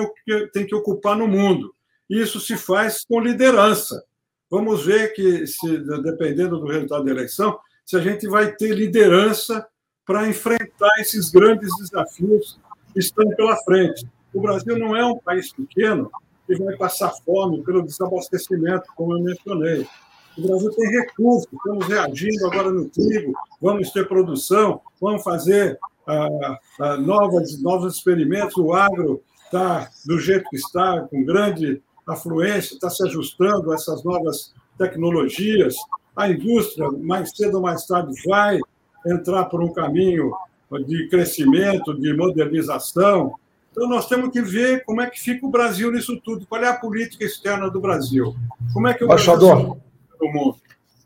[0.51, 1.74] tem que ocupar no mundo.
[2.09, 4.03] Isso se faz com liderança.
[4.54, 9.66] Vamos ver que, se, dependendo do resultado da eleição, se a gente vai ter liderança
[10.06, 12.60] para enfrentar esses grandes desafios
[12.93, 14.06] que estão pela frente.
[14.32, 16.12] O Brasil não é um país pequeno
[16.45, 19.88] que vai passar fome pelo desabastecimento, como eu mencionei.
[20.38, 26.60] O Brasil tem recursos, estamos reagindo agora no trigo, vamos ter produção, vamos fazer ah,
[26.80, 28.56] ah, novas, novos experimentos.
[28.58, 34.04] O agro está do jeito que está, com grande afluência, está se ajustando a essas
[34.04, 35.76] novas tecnologias.
[36.16, 38.60] A indústria, mais cedo ou mais tarde, vai
[39.06, 40.32] entrar por um caminho
[40.86, 43.36] de crescimento, de modernização.
[43.72, 46.68] Então, nós temos que ver como é que fica o Brasil nisso tudo, qual é
[46.68, 48.36] a política externa do Brasil.
[48.74, 49.56] Como é que o embaixador.
[49.56, 49.82] Brasil
[50.22, 50.58] no mundo.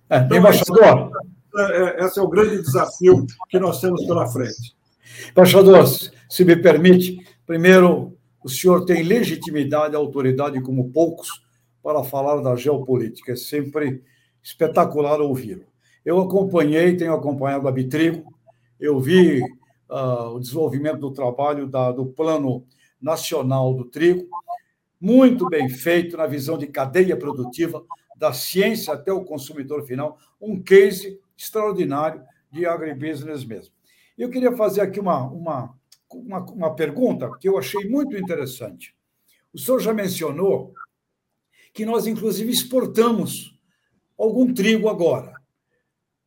[0.10, 1.12] É, então, embaixador.
[1.58, 4.76] É, esse é o grande desafio que nós temos pela frente.
[5.32, 5.86] Embaixador,
[6.30, 8.17] se me permite, primeiro,
[8.48, 11.44] o senhor tem legitimidade e autoridade como poucos
[11.84, 13.34] para falar da geopolítica.
[13.34, 14.02] É sempre
[14.42, 15.66] espetacular ouvi-lo.
[16.06, 18.34] Eu acompanhei, tenho acompanhado a Bitrigo,
[18.80, 19.42] eu vi
[19.90, 22.66] uh, o desenvolvimento do trabalho da, do Plano
[23.02, 24.26] Nacional do Trigo,
[25.00, 27.84] muito bem feito na visão de cadeia produtiva,
[28.16, 33.74] da ciência até o consumidor final, um case extraordinário de agribusiness mesmo.
[34.18, 35.76] Eu queria fazer aqui uma, uma,
[36.12, 38.96] uma, uma pergunta que eu achei muito interessante.
[39.54, 40.74] O senhor já mencionou
[41.74, 43.58] que nós, inclusive, exportamos
[44.18, 45.34] algum trigo agora.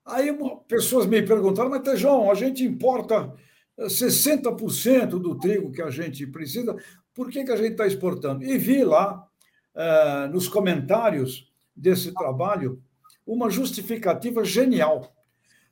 [0.05, 3.35] Aí pessoas me perguntaram, mas Tejão, a gente importa
[3.78, 6.76] 60% do trigo que a gente precisa,
[7.14, 8.45] por que, que a gente está exportando?
[8.45, 9.26] E vi lá,
[9.74, 12.83] eh, nos comentários desse trabalho,
[13.26, 15.14] uma justificativa genial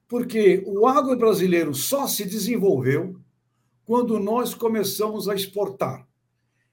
[0.09, 3.21] porque o agro brasileiro só se desenvolveu
[3.89, 6.07] quando nós começamos a exportar.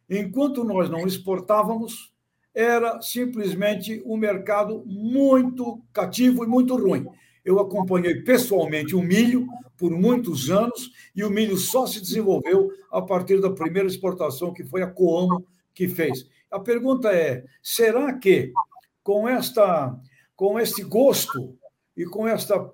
[0.10, 2.14] Enquanto nós não exportávamos,
[2.54, 7.06] era simplesmente um mercado muito cativo e muito ruim.
[7.46, 9.48] Eu acompanhei pessoalmente o milho
[9.78, 14.66] por muitos anos e o milho só se desenvolveu a partir da primeira exportação, que
[14.66, 16.30] foi a Coamo que fez.
[16.52, 18.52] A pergunta é: será que
[19.02, 19.98] com esta
[20.36, 21.58] com este gosto
[21.96, 22.70] e com esta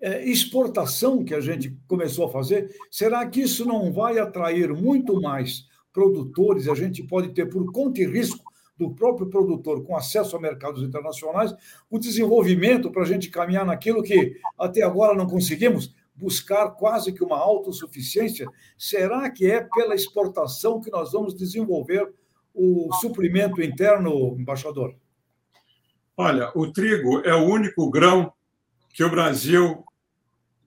[0.00, 5.66] exportação que a gente começou a fazer, será que isso não vai atrair muito mais
[5.92, 6.68] produtores?
[6.68, 8.44] A gente pode ter, por conta e risco
[8.76, 11.54] do próprio produtor, com acesso a mercados internacionais,
[11.90, 17.24] o desenvolvimento para a gente caminhar naquilo que até agora não conseguimos, buscar quase que
[17.24, 18.46] uma autossuficiência?
[18.76, 22.12] Será que é pela exportação que nós vamos desenvolver
[22.54, 24.94] o suprimento interno, embaixador?
[26.16, 28.32] Olha, o trigo é o único grão
[28.96, 29.84] que o Brasil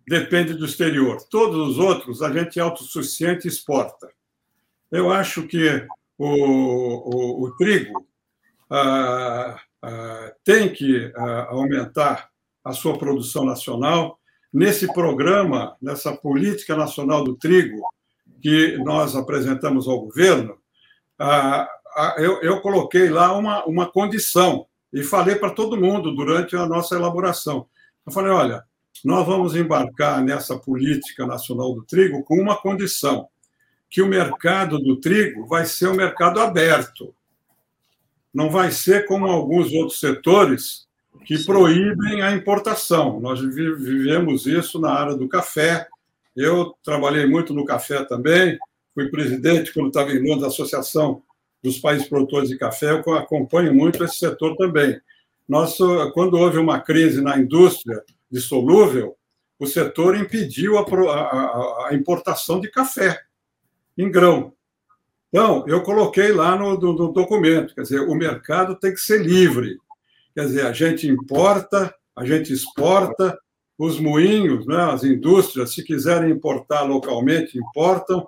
[0.07, 1.17] depende do exterior.
[1.31, 4.07] Todos os outros a gente é autossuficiente e exporta.
[4.91, 5.83] Eu acho que
[6.15, 8.07] o, o, o trigo
[8.69, 12.29] ah, ah, tem que ah, aumentar
[12.63, 14.19] a sua produção nacional.
[14.53, 17.81] Nesse programa, nessa política nacional do trigo
[18.39, 20.55] que nós apresentamos ao governo,
[21.17, 26.55] ah, ah, eu, eu coloquei lá uma, uma condição e falei para todo mundo durante
[26.55, 27.67] a nossa elaboração.
[28.09, 28.63] Eu falei: olha,
[29.05, 33.27] nós vamos embarcar nessa política nacional do trigo com uma condição:
[33.87, 37.13] que o mercado do trigo vai ser um mercado aberto.
[38.33, 40.87] Não vai ser como alguns outros setores
[41.23, 43.19] que proíbem a importação.
[43.19, 45.87] Nós vivemos isso na área do café.
[46.35, 48.57] Eu trabalhei muito no café também,
[48.93, 51.21] fui presidente quando estava em Londres da Associação
[51.61, 54.99] dos Países Produtores de Café, eu acompanho muito esse setor também.
[55.49, 55.75] Nós,
[56.13, 59.17] quando houve uma crise na indústria, dissolúvel,
[59.57, 63.19] o setor impediu a, a, a importação de café
[63.97, 64.53] em grão.
[65.29, 69.21] Então, eu coloquei lá no, no, no, documento, quer dizer, o mercado tem que ser
[69.21, 69.77] livre.
[70.35, 73.37] Quer dizer, a gente importa, a gente exporta,
[73.77, 78.27] os moinhos, né, as indústrias, se quiserem importar localmente, importam,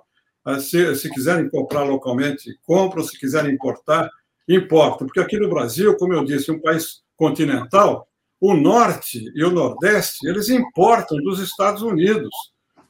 [0.60, 4.10] se, se quiserem comprar localmente, compram, se quiserem importar,
[4.48, 5.06] importam.
[5.06, 8.08] Porque aqui no Brasil, como eu disse, um país continental,
[8.40, 12.30] o norte e o nordeste, eles importam dos Estados Unidos.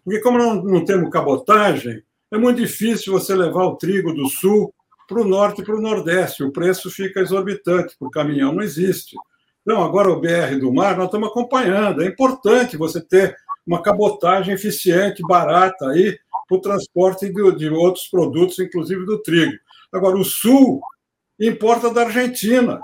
[0.05, 4.75] Porque, como não, não temos cabotagem, é muito difícil você levar o trigo do sul
[5.07, 6.43] para o norte e para o nordeste.
[6.43, 9.15] O preço fica exorbitante, o caminhão não existe.
[9.61, 12.03] Então, agora o BR do mar, nós estamos acompanhando.
[12.03, 16.19] É importante você ter uma cabotagem eficiente, barata aí,
[16.49, 19.53] para o transporte de, de outros produtos, inclusive do trigo.
[19.93, 20.81] Agora, o sul
[21.39, 22.81] importa da Argentina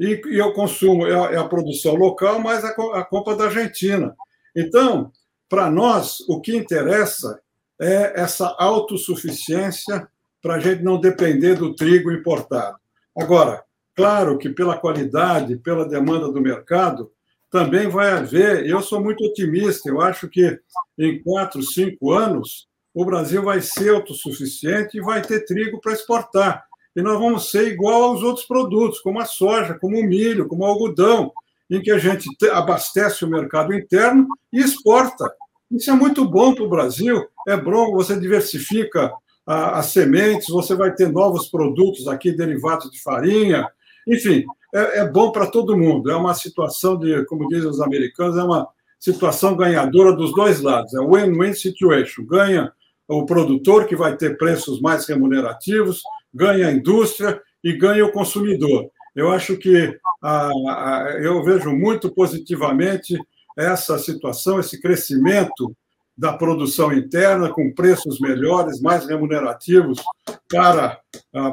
[0.00, 3.44] e, e eu consumo, é a, é a, produção local, mas a, a compra da
[3.44, 4.16] Argentina.
[4.56, 5.12] Então,
[5.46, 7.38] para nós, o que interessa
[7.78, 10.08] é essa autossuficiência
[10.40, 12.78] para a gente não depender do trigo importado.
[13.14, 13.62] Agora,
[13.94, 17.12] claro que pela qualidade, pela demanda do mercado,
[17.50, 20.58] também vai haver, eu sou muito otimista, eu acho que
[20.98, 26.64] em quatro, cinco anos, o Brasil vai ser autossuficiente e vai ter trigo para exportar
[26.94, 30.62] e nós vamos ser igual aos outros produtos, como a soja, como o milho, como
[30.62, 31.32] o algodão,
[31.70, 35.32] em que a gente abastece o mercado interno e exporta.
[35.70, 39.12] Isso é muito bom para o Brasil, é bom, você diversifica
[39.46, 43.68] as sementes, você vai ter novos produtos aqui derivados de farinha,
[44.06, 46.10] enfim, é, é bom para todo mundo.
[46.10, 48.68] É uma situação de, como dizem os americanos, é uma
[48.98, 50.94] situação ganhadora dos dois lados.
[50.94, 52.24] É win-win situation.
[52.24, 52.72] Ganha
[53.08, 56.02] o produtor, que vai ter preços mais remunerativos,
[56.32, 58.90] ganha a indústria e ganha o consumidor.
[59.14, 63.18] Eu acho que a, a, eu vejo muito positivamente
[63.56, 65.74] essa situação, esse crescimento
[66.16, 70.02] da produção interna com preços melhores, mais remunerativos
[70.50, 71.00] para,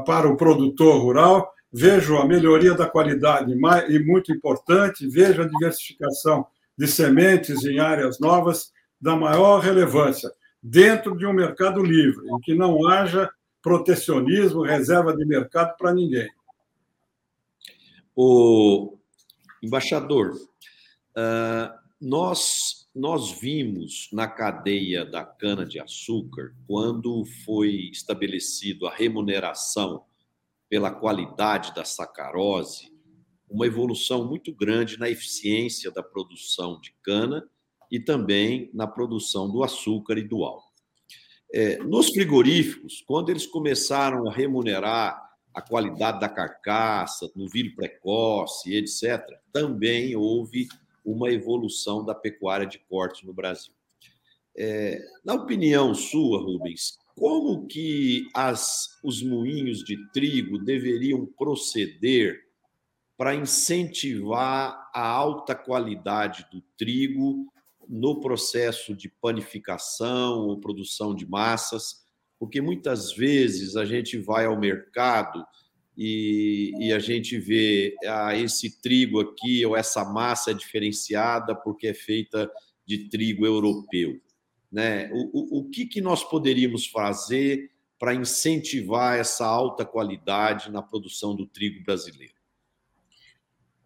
[0.05, 1.49] para o produtor rural.
[1.71, 3.53] Vejo a melhoria da qualidade
[3.89, 6.45] e muito importante, vejo a diversificação
[6.77, 10.29] de sementes em áreas novas da maior relevância,
[10.61, 13.29] dentro de um mercado livre, em que não haja
[13.67, 16.29] protecionismo, reserva de mercado para ninguém.
[18.15, 18.97] O
[19.61, 30.05] embaixador, uh, nós, nós vimos na cadeia da cana-de-açúcar, quando foi estabelecido a remuneração
[30.69, 32.89] pela qualidade da sacarose,
[33.49, 37.45] uma evolução muito grande na eficiência da produção de cana
[37.91, 40.66] e também na produção do açúcar e do álcool.
[41.53, 49.23] É, nos frigoríficos, quando eles começaram a remunerar a qualidade da carcaça, novilho precoce, etc.,
[49.51, 50.67] também houve
[51.03, 53.73] uma evolução da pecuária de corte no Brasil.
[54.55, 62.39] É, na opinião sua, Rubens, como que as, os moinhos de trigo deveriam proceder
[63.17, 67.51] para incentivar a alta qualidade do trigo
[67.89, 72.05] no processo de panificação ou produção de massas,
[72.39, 75.45] porque muitas vezes a gente vai ao mercado
[75.97, 81.87] e, e, a gente vê ah, esse trigo aqui ou essa massa é diferenciada porque
[81.87, 82.49] é feita
[82.85, 84.21] de trigo europeu.
[84.71, 85.09] Né?
[85.11, 91.35] O, o, o que, que nós poderíamos fazer para incentivar essa alta qualidade na produção
[91.35, 92.36] do trigo brasileiro?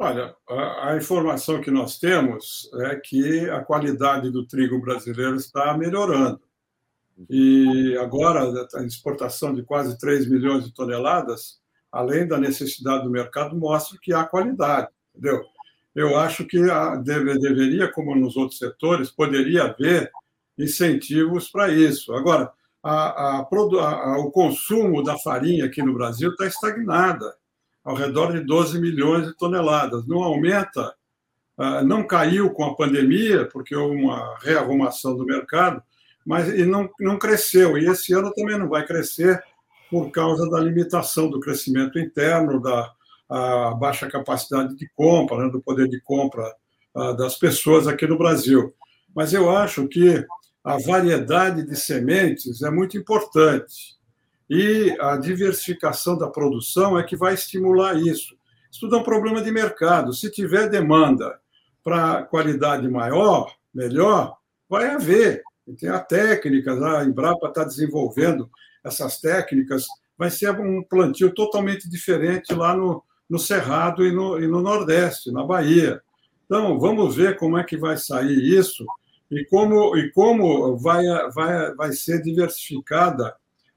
[0.03, 5.77] Olha, a, a, informação que nós temos é que a qualidade do trigo brasileiro está
[5.77, 6.41] melhorando.
[7.29, 13.55] E agora, a exportação de quase 3 milhões de toneladas, além da necessidade do mercado,
[13.55, 15.43] mostra que há qualidade, entendeu?
[15.93, 16.57] Eu acho que
[17.03, 20.11] deve, deveria, como nos outros setores, poderia haver
[20.57, 22.11] incentivos para isso.
[22.15, 27.39] Agora, a, a, o consumo da farinha aqui no Brasil está estagnada
[27.84, 30.07] ao redor de 12 milhões de toneladas.
[30.07, 30.93] Não aumenta,
[31.57, 35.82] ah, não caiu com a pandemia, porque houve uma rearrumação do mercado,
[36.25, 37.77] mas e não, não cresceu.
[37.77, 39.41] E esse ano também não vai crescer
[39.89, 42.91] por causa da limitação do crescimento interno, da
[43.79, 46.43] baixa capacidade de compra, né, do poder de compra
[46.95, 48.73] ah, das pessoas aqui no Brasil.
[49.15, 50.25] Mas eu acho que
[50.63, 53.99] a variedade de sementes é muito importante.
[54.53, 58.35] E a diversificação da produção é que vai estimular isso.
[58.69, 60.11] Isso tudo é um problema de mercado.
[60.11, 61.39] Se tiver demanda
[61.81, 64.35] para qualidade maior, melhor,
[64.67, 65.41] vai haver.
[65.79, 68.51] Tem a técnica, a Embrapa está desenvolvendo
[68.83, 69.87] essas técnicas.
[70.17, 75.31] Vai ser um plantio totalmente diferente lá no, no Cerrado e no, e no Nordeste,
[75.31, 76.01] na Bahia.
[76.43, 78.85] Então, vamos ver como é que vai sair isso
[79.31, 83.33] e como, e como vai, vai, vai ser diversificada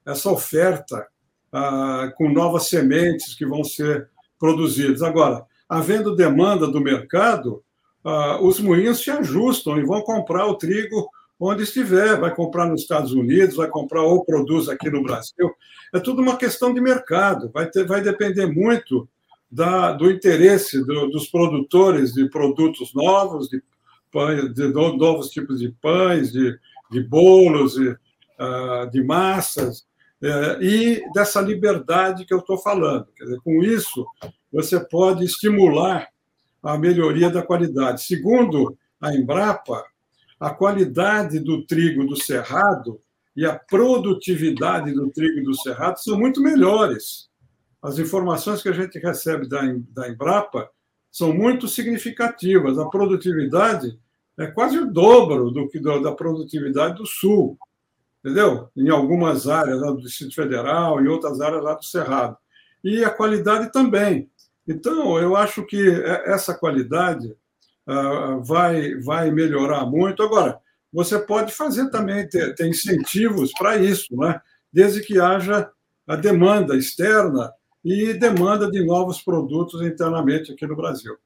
[0.06, 1.06] essa oferta
[1.52, 5.02] ah, com novas sementes que vão ser produzidas.
[5.02, 7.62] Agora, havendo demanda do mercado,
[8.04, 12.82] ah, os moinhos se ajustam e vão comprar o trigo onde estiver, vai comprar nos
[12.82, 15.52] Estados Unidos, vai comprar ou produz aqui no Brasil.
[15.92, 19.08] É tudo uma questão de mercado, vai, ter, vai depender muito
[19.50, 23.62] da, do interesse do, dos produtores de produtos novos, de,
[24.52, 26.56] de, novos tipos de pães, de,
[26.90, 29.84] de bolos, de, uh, de massas,
[30.60, 33.06] e dessa liberdade que eu estou falando.
[33.18, 34.06] Dizer, com isso,
[34.52, 36.08] você pode estimular
[36.62, 38.02] a melhoria da qualidade.
[38.02, 39.84] Segundo a Embrapa,
[40.40, 43.00] a qualidade do trigo do cerrado
[43.36, 47.28] e a produtividade do trigo do cerrado são muito melhores.
[47.82, 49.60] As informações que a gente recebe da,
[49.90, 50.70] da Embrapa
[51.10, 52.78] são muito significativas.
[52.78, 53.98] A produtividade
[54.38, 57.58] é quase o dobro do que da produtividade do sul
[58.24, 58.70] entendeu?
[58.74, 62.38] Em algumas áreas lá do Distrito Federal, em outras áreas lá do Cerrado.
[62.82, 64.30] E a qualidade também.
[64.66, 67.36] Então, eu acho que é, essa qualidade
[67.86, 70.22] uh, vai, vai melhorar muito.
[70.22, 70.58] Agora,
[70.90, 74.40] você pode fazer também, ter, ter incentivos para isso, né?
[74.72, 75.70] desde que haja
[76.06, 77.52] a demanda externa
[77.84, 81.16] e demanda de novos produtos internamente aqui no Brasil.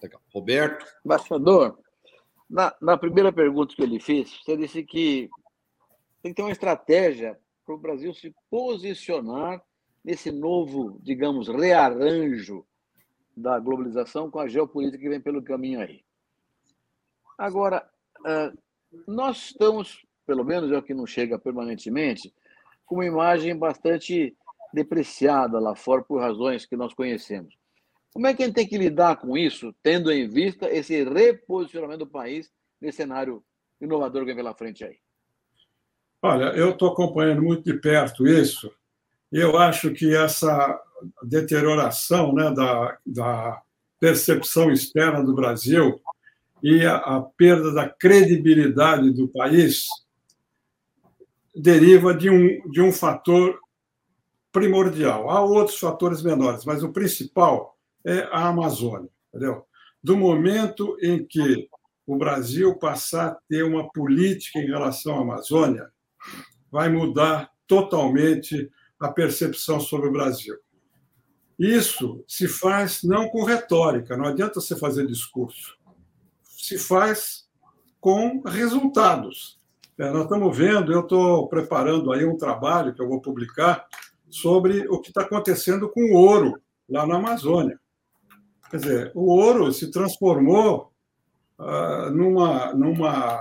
[0.00, 0.20] Legal.
[0.32, 0.86] Roberto?
[1.04, 1.76] Embaixador,
[2.48, 5.28] na, na primeira pergunta que ele fez, você disse que
[6.28, 9.62] tem que ter uma estratégia para o Brasil se posicionar
[10.04, 12.64] nesse novo, digamos, rearranjo
[13.36, 16.02] da globalização com a geopolítica que vem pelo caminho aí.
[17.36, 17.88] Agora,
[19.06, 22.34] nós estamos pelo menos é o que não chega permanentemente,
[22.84, 24.36] com uma imagem bastante
[24.74, 27.56] depreciada lá fora por razões que nós conhecemos.
[28.12, 32.00] Como é que a gente tem que lidar com isso, tendo em vista esse reposicionamento
[32.00, 33.42] do país nesse cenário
[33.80, 34.98] inovador que vem pela frente aí?
[36.20, 38.72] Olha, eu estou acompanhando muito de perto isso,
[39.30, 40.80] eu acho que essa
[41.22, 43.62] deterioração né, da, da
[44.00, 46.00] percepção externa do Brasil
[46.62, 49.86] e a, a perda da credibilidade do país
[51.54, 53.58] deriva de um, de um fator
[54.50, 55.30] primordial.
[55.30, 59.10] Há outros fatores menores, mas o principal é a Amazônia.
[59.28, 59.64] Entendeu?
[60.02, 61.68] Do momento em que
[62.06, 65.90] o Brasil passar a ter uma política em relação à Amazônia,
[66.70, 70.56] vai mudar totalmente a percepção sobre o Brasil.
[71.58, 75.76] Isso se faz não com retórica, não adianta você fazer discurso.
[76.44, 77.48] Se faz
[78.00, 79.58] com resultados.
[79.98, 83.86] É, nós estamos vendo, eu estou preparando aí um trabalho que eu vou publicar
[84.30, 87.80] sobre o que está acontecendo com o ouro lá na Amazônia.
[88.70, 90.92] Quer dizer, o ouro se transformou
[91.58, 93.40] uh, numa, numa,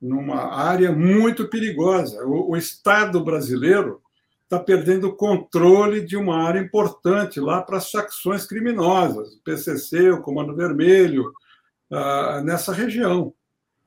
[0.00, 2.24] numa área muito perigosa.
[2.24, 4.00] O, o Estado brasileiro
[4.44, 10.10] está perdendo o controle de uma área importante lá para as facções criminosas, o PCC,
[10.10, 11.30] o Comando Vermelho,
[11.90, 13.34] uh, nessa região.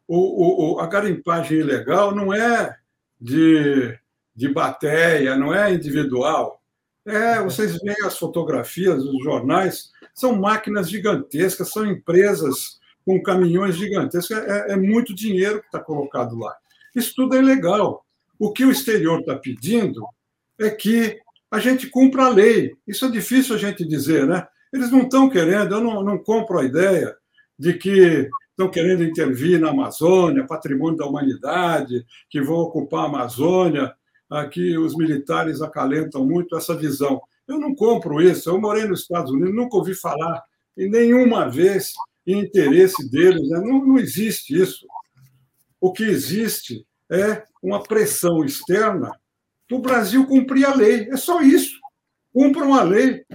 [0.08, 2.76] O, o, a garimpagem ilegal não é
[3.20, 3.98] de,
[4.36, 6.62] de bateia, não é individual.
[7.06, 14.38] É, vocês veem as fotografias, os jornais, são máquinas gigantescas, são empresas com caminhões gigantescos,
[14.38, 16.56] é, é muito dinheiro que está colocado lá.
[16.96, 18.06] Isso tudo é legal.
[18.38, 20.06] O que o exterior está pedindo
[20.60, 22.76] é que a gente cumpra a lei.
[22.88, 24.48] Isso é difícil a gente dizer, né?
[24.72, 27.16] Eles não estão querendo, eu não, não compro a ideia
[27.60, 33.94] de que estão querendo intervir na Amazônia, patrimônio da humanidade, que vão ocupar a Amazônia.
[34.30, 37.22] Aqui os militares acalentam muito essa visão.
[37.48, 38.50] Eu não compro isso.
[38.50, 40.42] Eu morei nos Estados Unidos, nunca ouvi falar
[40.78, 41.94] em nenhuma vez
[42.26, 43.50] em interesse deles.
[43.50, 43.60] Né?
[43.60, 44.86] Não, não existe isso.
[45.80, 49.12] O que existe é uma pressão externa
[49.68, 51.10] para o Brasil cumprir a lei.
[51.10, 51.80] É só isso.
[52.34, 53.26] Cumpram a lei.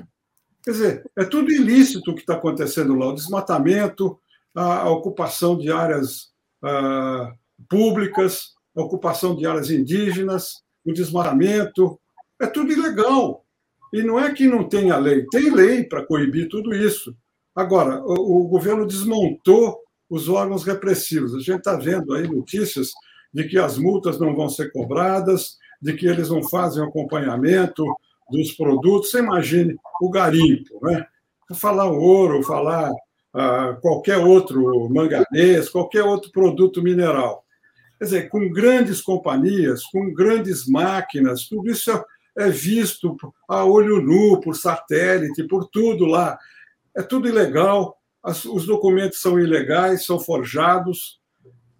[0.62, 4.18] Quer dizer, é tudo ilícito o que está acontecendo lá: o desmatamento,
[4.55, 6.32] a, a ocupação de áreas
[6.62, 7.32] ah,
[7.68, 12.01] públicas, a ocupação de áreas indígenas, o desmatamento.
[12.41, 13.45] É tudo ilegal.
[13.93, 17.16] E não é que não tenha lei, tem lei para coibir tudo isso.
[17.57, 19.78] Agora, o, o governo desmontou
[20.11, 21.34] os órgãos repressivos.
[21.34, 22.92] A gente está vendo aí notícias
[23.32, 27.82] de que as multas não vão ser cobradas, de que eles não fazem acompanhamento
[28.30, 29.11] dos produtos.
[29.11, 31.07] Você imagine o garimpo, né?
[31.54, 32.92] Falar ouro, falar
[33.34, 37.44] ah, qualquer outro manganês, qualquer outro produto mineral.
[37.98, 41.90] Quer dizer, com grandes companhias, com grandes máquinas, tudo isso
[42.36, 43.16] é visto
[43.48, 46.38] a olho nu, por satélite, por tudo lá.
[46.97, 51.20] É tudo ilegal, os documentos são ilegais, são forjados,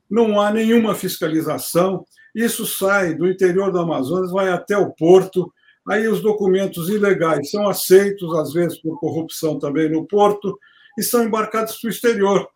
[0.09, 2.05] não há nenhuma fiscalização.
[2.35, 5.53] Isso sai do interior do Amazonas, vai até o porto,
[5.89, 10.59] aí os documentos ilegais são aceitos, às vezes por corrupção também no porto,
[10.99, 12.47] e são embarcados para o exterior.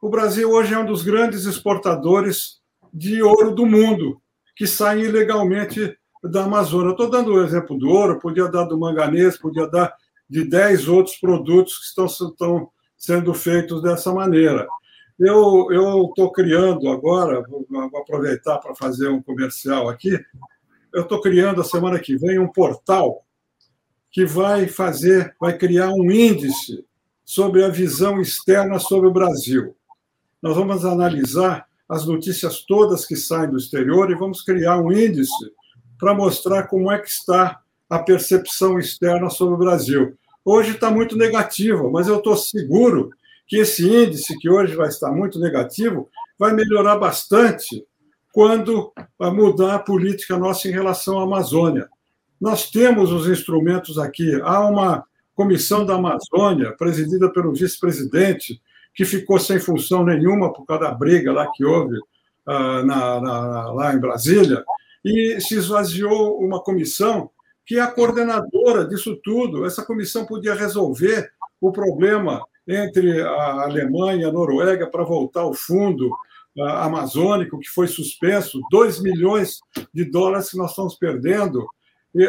[0.00, 2.60] O Brasil hoje é um dos grandes exportadores
[2.92, 4.20] de ouro do mundo,
[4.56, 6.90] que saem ilegalmente da Amazônia.
[6.90, 9.94] Estou dando o exemplo do ouro, podia dar do manganês, podia dar
[10.30, 14.66] de 10 outros produtos que estão, estão sendo feitos dessa maneira.
[15.18, 15.68] Eu
[16.08, 20.18] estou criando agora, vou, vou aproveitar para fazer um comercial aqui,
[20.94, 23.24] eu estou criando a semana que vem um portal
[24.10, 26.84] que vai fazer, vai criar um índice
[27.24, 29.76] sobre a visão externa sobre o Brasil.
[30.42, 35.52] Nós vamos analisar as notícias todas que saem do exterior e vamos criar um índice
[35.98, 40.16] para mostrar como é que está a percepção externa sobre o Brasil.
[40.44, 43.10] Hoje está muito negativa, mas eu estou seguro
[43.46, 47.84] que esse índice, que hoje vai estar muito negativo, vai melhorar bastante
[48.32, 51.88] quando mudar a política nossa em relação à Amazônia.
[52.40, 54.40] Nós temos os instrumentos aqui.
[54.42, 58.60] Há uma comissão da Amazônia, presidida pelo vice-presidente,
[58.94, 63.72] que ficou sem função nenhuma por causa da briga lá que houve uh, na, na,
[63.72, 64.64] lá em Brasília,
[65.04, 67.30] e se esvaziou uma comissão
[67.70, 69.64] que é a coordenadora disso tudo.
[69.64, 75.54] Essa comissão podia resolver o problema entre a Alemanha e a Noruega para voltar ao
[75.54, 76.08] fundo
[76.58, 79.60] uh, amazônico, que foi suspenso, 2 milhões
[79.94, 81.64] de dólares que nós estamos perdendo.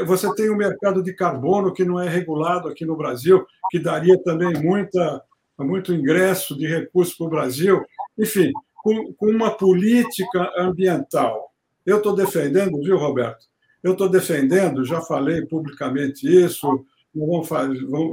[0.06, 3.80] Você tem o um mercado de carbono que não é regulado aqui no Brasil, que
[3.80, 5.24] daria também muita,
[5.58, 7.84] muito ingresso de recursos para o Brasil.
[8.16, 11.52] Enfim, com, com uma política ambiental
[11.84, 13.50] Eu estou defendendo, viu, Roberto?
[13.84, 16.86] Eu estou defendendo, já falei publicamente isso,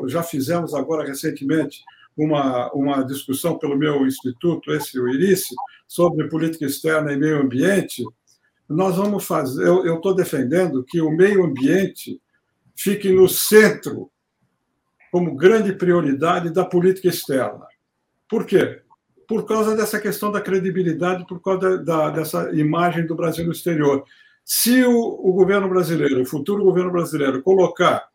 [0.06, 1.82] já fizemos agora recentemente
[2.16, 5.54] uma, uma discussão pelo meu instituto, esse o IRICE,
[5.86, 8.04] sobre política externa e meio ambiente.
[8.68, 12.20] Nós vamos fazer, eu estou defendendo que o meio ambiente
[12.76, 14.10] fique no centro,
[15.10, 17.66] como grande prioridade da política externa.
[18.28, 18.82] Por quê?
[19.26, 24.04] Por causa dessa questão da credibilidade, por causa da, dessa imagem do Brasil no exterior.
[24.50, 28.08] Se o, o governo brasileiro, o futuro governo brasileiro, colocar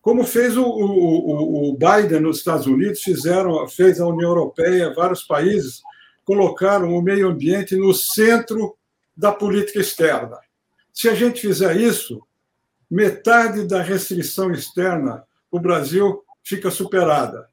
[0.00, 5.22] como fez o, o, o, Biden nos Estados Unidos, fizeram, fez a União Europeia, vários
[5.24, 5.82] países
[6.24, 8.78] colocaram o meio ambiente no centro
[9.14, 10.38] da política externa.
[10.90, 12.22] Se a gente fizer isso,
[12.90, 17.46] metade da restrição externa o Brasil fica superada.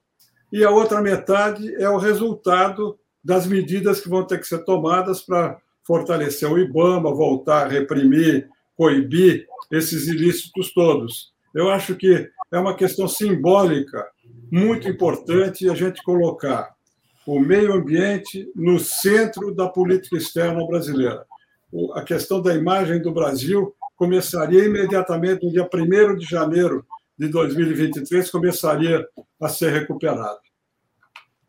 [0.54, 5.22] E a outra metade é o resultado das medidas que vão ter que ser tomadas
[5.22, 11.34] para fortalecer o IBAMA, voltar a reprimir, coibir esses ilícitos todos.
[11.54, 14.06] Eu acho que é uma questão simbólica
[14.52, 16.76] muito importante a gente colocar
[17.26, 21.26] o meio ambiente no centro da política externa brasileira.
[21.94, 26.86] A questão da imagem do Brasil começaria imediatamente no dia 1 de janeiro
[27.18, 29.06] de 2023 começaria
[29.42, 30.40] a ser recuperada.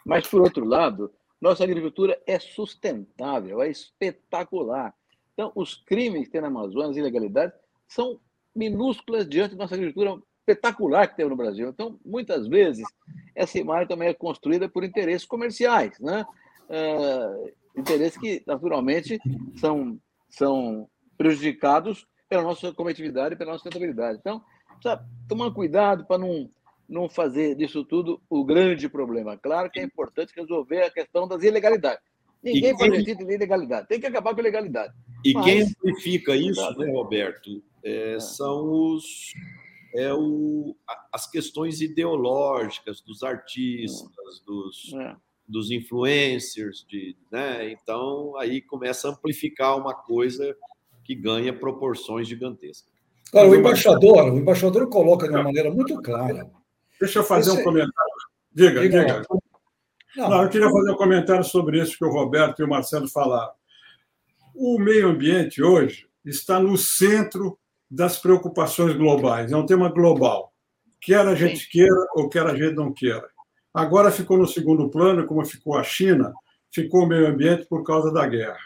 [0.05, 1.11] Mas, por outro lado,
[1.41, 4.95] nossa agricultura é sustentável, é espetacular.
[5.33, 7.55] Então, os crimes que tem na Amazônia, as ilegalidades,
[7.87, 8.19] são
[8.55, 11.69] minúsculas diante da nossa agricultura espetacular que temos no Brasil.
[11.69, 12.87] Então, muitas vezes,
[13.35, 16.25] essa imagem também é construída por interesses comerciais, né?
[16.69, 19.19] Uh, interesses que, naturalmente,
[19.57, 24.19] são, são prejudicados pela nossa competitividade e pela nossa sustentabilidade.
[24.19, 24.43] Então,
[24.81, 26.51] precisa tomar cuidado para não,
[26.89, 29.37] não fazer disso tudo o grande problema.
[29.37, 32.03] Claro que é importante resolver a questão das ilegalidades.
[32.43, 32.91] Ninguém quem...
[32.91, 33.89] pode ilegalidade.
[33.89, 34.95] Tem que acabar com a ilegalidade.
[35.25, 35.45] E Mas...
[35.45, 38.21] quem amplifica isso, né, Roberto, é, é.
[38.21, 39.33] são os
[39.95, 40.77] é o,
[41.11, 44.45] as questões ideológicas dos artistas, é.
[44.45, 45.17] dos, é.
[45.49, 47.71] dos influencers, de, né?
[47.71, 50.55] então aí começa a amplificar uma coisa
[51.03, 52.93] que ganha proporções gigantescas.
[53.31, 56.51] Claro, o embaixador, o embaixador coloca de uma maneira muito clara.
[57.01, 57.61] Deixa eu fazer Esse...
[57.61, 58.13] um comentário.
[58.53, 59.05] Diga, diga.
[59.05, 59.23] diga.
[60.17, 60.31] Não.
[60.31, 63.53] Não, eu queria fazer um comentário sobre isso que o Roberto e o Marcelo falaram.
[64.55, 67.59] O meio ambiente hoje está no centro
[67.91, 70.53] das preocupações globais, é um tema global.
[71.01, 71.69] Quer a gente Sim.
[71.71, 73.29] queira ou quer a gente não queira.
[73.73, 76.33] Agora ficou no segundo plano, como ficou a China,
[76.73, 78.59] ficou o meio ambiente por causa da guerra.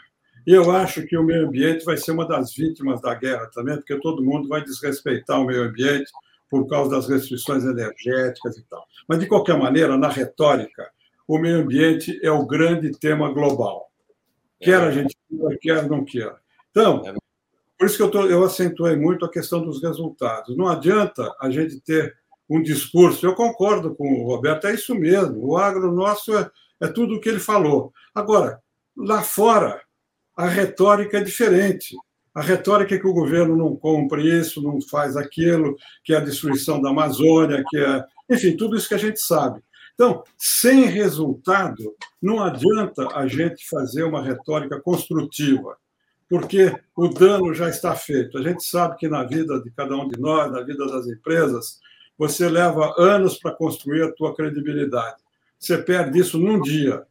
[0.47, 3.75] E eu acho que o meio ambiente vai ser uma das vítimas da guerra também,
[3.75, 6.09] porque todo mundo vai desrespeitar o meio ambiente
[6.51, 8.85] por causa das restrições energéticas e tal.
[9.07, 10.91] Mas, de qualquer maneira, na retórica,
[11.25, 13.89] o meio ambiente é o grande tema global.
[14.59, 16.35] Quer a gente queira, quer não queira.
[16.69, 17.13] Então, é
[17.77, 20.57] por isso que eu, tô, eu acentuei muito a questão dos resultados.
[20.57, 22.13] Não adianta a gente ter
[22.49, 23.25] um discurso.
[23.25, 25.47] Eu concordo com o Roberto, é isso mesmo.
[25.47, 27.93] O agro nosso é, é tudo o que ele falou.
[28.13, 28.61] Agora,
[28.95, 29.81] lá fora,
[30.35, 31.95] a retórica é diferente.
[32.33, 36.21] A retórica é que o governo não compra isso, não faz aquilo, que é a
[36.21, 38.03] destruição da Amazônia, que é.
[38.29, 39.61] Enfim, tudo isso que a gente sabe.
[39.93, 45.75] Então, sem resultado, não adianta a gente fazer uma retórica construtiva
[46.31, 48.37] porque o dano já está feito.
[48.37, 51.81] A gente sabe que na vida de cada um de nós, na vida das empresas,
[52.17, 55.17] você leva anos para construir a tua credibilidade.
[55.59, 57.03] Você perde isso num dia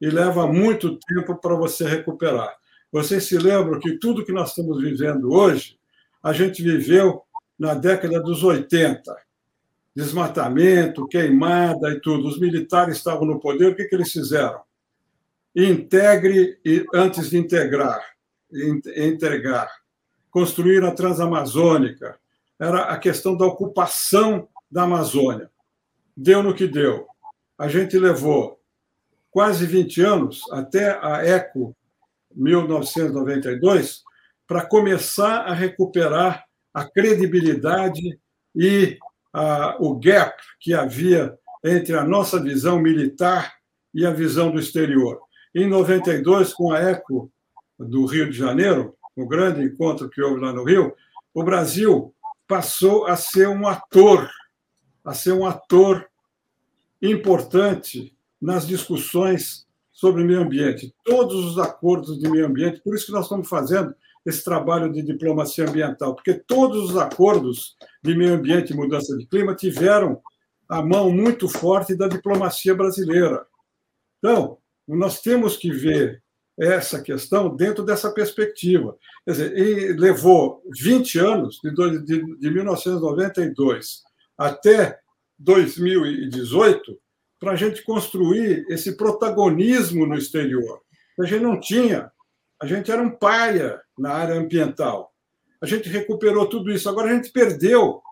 [0.00, 2.56] e leva muito tempo para você recuperar.
[2.96, 5.78] Vocês se lembram que tudo que nós estamos vivendo hoje,
[6.22, 7.22] a gente viveu
[7.58, 9.14] na década dos 80.
[9.94, 12.26] Desmatamento, queimada e tudo.
[12.26, 14.62] Os militares estavam no poder, o que, que eles fizeram?
[15.54, 16.58] Integre
[16.94, 18.02] antes de integrar
[18.96, 19.68] entregar,
[20.30, 22.18] construir a Transamazônica,
[22.58, 25.50] era a questão da ocupação da Amazônia.
[26.16, 27.06] Deu no que deu.
[27.58, 28.58] A gente levou
[29.30, 31.76] quase 20 anos, até a ECO
[32.36, 34.02] 1992,
[34.46, 38.18] para começar a recuperar a credibilidade
[38.54, 38.98] e
[39.32, 43.54] a, o gap que havia entre a nossa visão militar
[43.92, 45.18] e a visão do exterior.
[45.54, 47.30] Em 92, com a ECO
[47.78, 50.94] do Rio de Janeiro, o grande encontro que houve lá no Rio,
[51.34, 52.14] o Brasil
[52.46, 54.30] passou a ser um ator,
[55.04, 56.06] a ser um ator
[57.00, 59.65] importante nas discussões
[59.96, 60.94] sobre meio ambiente.
[61.02, 63.94] Todos os acordos de meio ambiente, por isso que nós estamos fazendo
[64.26, 69.26] esse trabalho de diplomacia ambiental, porque todos os acordos de meio ambiente e mudança de
[69.26, 70.20] clima tiveram
[70.68, 73.46] a mão muito forte da diplomacia brasileira.
[74.18, 76.22] Então, nós temos que ver
[76.58, 78.98] essa questão dentro dessa perspectiva.
[79.24, 84.02] Quer dizer, levou 20 anos, de 1992
[84.36, 84.98] até
[85.38, 86.98] 2018,
[87.38, 90.80] para a gente construir esse protagonismo no exterior.
[91.18, 92.10] A gente não tinha,
[92.60, 95.12] a gente era um paia na área ambiental.
[95.60, 98.02] A gente recuperou tudo isso, agora a gente perdeu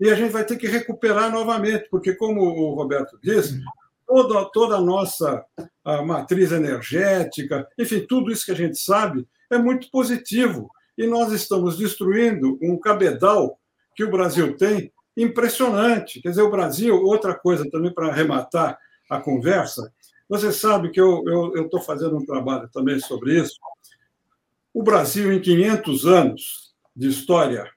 [0.00, 3.60] e a gente vai ter que recuperar novamente, porque, como o Roberto disse,
[4.06, 5.44] toda, toda a nossa
[5.84, 10.70] a matriz energética, enfim, tudo isso que a gente sabe é muito positivo.
[10.96, 13.58] E nós estamos destruindo um cabedal
[13.94, 16.20] que o Brasil tem impressionante.
[16.20, 18.78] Quer dizer, o Brasil, outra coisa também para arrematar
[19.10, 19.92] a conversa,
[20.28, 23.58] você sabe que eu estou fazendo um trabalho também sobre isso.
[24.72, 27.70] O Brasil, em 500 anos de história,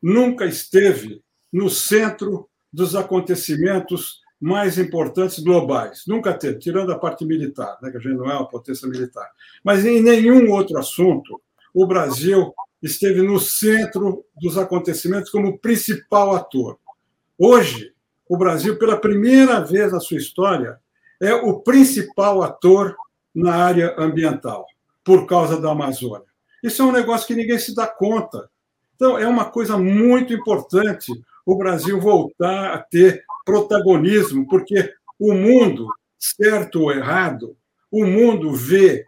[0.00, 1.22] nunca esteve
[1.52, 6.04] no centro dos acontecimentos mais importantes globais.
[6.06, 9.28] Nunca teve, tirando a parte militar, né, que a gente não é uma potência militar.
[9.64, 11.40] Mas em nenhum outro assunto
[11.74, 16.78] o Brasil esteve no centro dos acontecimentos como principal ator.
[17.38, 17.92] Hoje,
[18.28, 20.78] o Brasil, pela primeira vez na sua história,
[21.20, 22.96] é o principal ator
[23.34, 24.66] na área ambiental,
[25.02, 26.26] por causa da Amazônia.
[26.62, 28.48] Isso é um negócio que ninguém se dá conta.
[28.94, 31.12] Então, é uma coisa muito importante
[31.46, 37.56] o Brasil voltar a ter protagonismo, porque o mundo, certo ou errado,
[37.90, 39.04] o mundo vê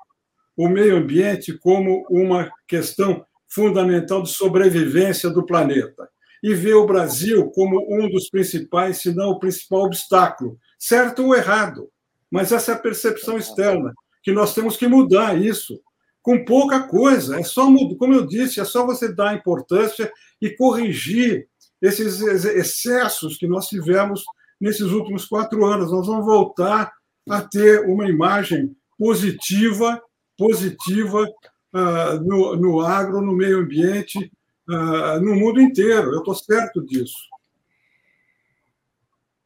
[0.56, 6.08] o meio ambiente como uma questão fundamental de sobrevivência do planeta
[6.42, 11.34] e vê o Brasil como um dos principais, se não o principal obstáculo, certo ou
[11.34, 11.90] errado.
[12.30, 13.92] Mas essa é a percepção externa,
[14.22, 15.80] que nós temos que mudar isso
[16.22, 17.38] com pouca coisa.
[17.38, 17.66] É só,
[17.98, 21.46] como eu disse, é só você dar importância e corrigir
[21.82, 24.22] esses excessos que nós tivemos
[24.60, 25.90] nesses últimos quatro anos.
[25.90, 26.92] Nós vamos voltar
[27.28, 30.00] a ter uma imagem positiva,
[30.36, 31.26] positiva
[31.74, 34.30] uh, no, no agro, no meio ambiente,
[34.68, 36.12] uh, no mundo inteiro.
[36.12, 37.30] Eu estou certo disso.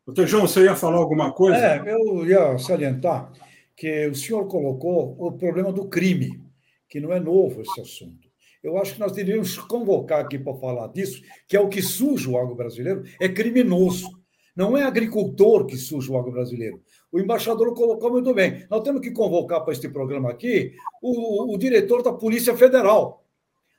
[0.07, 1.57] O Tejão, você ia falar alguma coisa?
[1.57, 3.33] É, eu ia salientar
[3.77, 6.43] que o senhor colocou o problema do crime,
[6.89, 8.29] que não é novo esse assunto.
[8.63, 12.31] Eu acho que nós deveríamos convocar aqui para falar disso, que é o que suja
[12.31, 14.09] o agro brasileiro, é criminoso.
[14.57, 16.81] Não é agricultor que suja o agro brasileiro.
[17.15, 18.67] O embaixador colocou muito bem.
[18.69, 23.25] Nós temos que convocar para este programa aqui o, o diretor da Polícia Federal.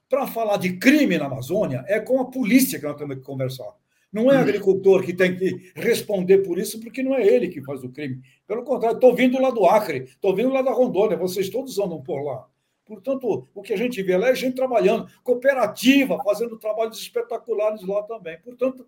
[0.07, 3.75] Para falar de crime na Amazônia, é com a polícia que nós temos que conversar.
[4.09, 7.83] Não é agricultor que tem que responder por isso, porque não é ele que faz
[7.83, 8.21] o crime.
[8.47, 12.01] Pelo contrário, estou vindo lá do Acre, estou vindo lá da Rondônia, vocês todos andam
[12.01, 12.47] por lá.
[12.85, 18.01] Portanto, o que a gente vê lá é gente trabalhando, cooperativa, fazendo trabalhos espetaculares lá
[18.03, 18.39] também.
[18.39, 18.87] Portanto,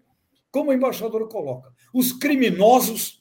[0.49, 3.16] como o embaixador coloca, os criminosos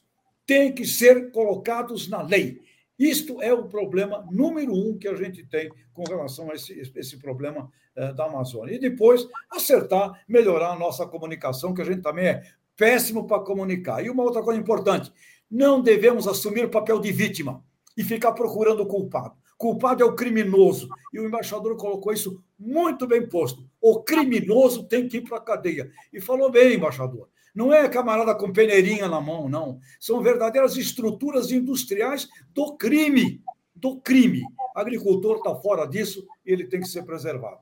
[0.46, 2.60] têm que ser colocados na lei.
[2.98, 7.18] Isto é o problema número um que a gente tem com relação a esse, esse
[7.18, 8.74] problema eh, da Amazônia.
[8.74, 12.42] E depois, acertar, melhorar a nossa comunicação, que a gente também é
[12.76, 14.02] péssimo para comunicar.
[14.04, 15.12] E uma outra coisa importante:
[15.50, 17.62] não devemos assumir o papel de vítima
[17.96, 20.88] e ficar procurando o culpado culpado é o criminoso.
[21.12, 23.68] E o embaixador colocou isso muito bem posto.
[23.80, 25.90] O criminoso tem que ir para a cadeia.
[26.12, 27.28] E falou bem, embaixador.
[27.56, 29.80] Não é camarada com peneirinha na mão, não.
[29.98, 33.42] São verdadeiras estruturas industriais do crime.
[33.74, 34.42] Do crime.
[34.74, 37.60] O agricultor está fora disso ele tem que ser preservado.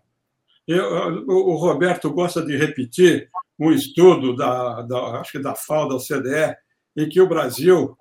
[0.67, 0.85] Eu,
[1.29, 6.57] o Roberto gosta de repetir um estudo da, da acho que da FAO, da OCDE,
[6.97, 7.97] em que o Brasil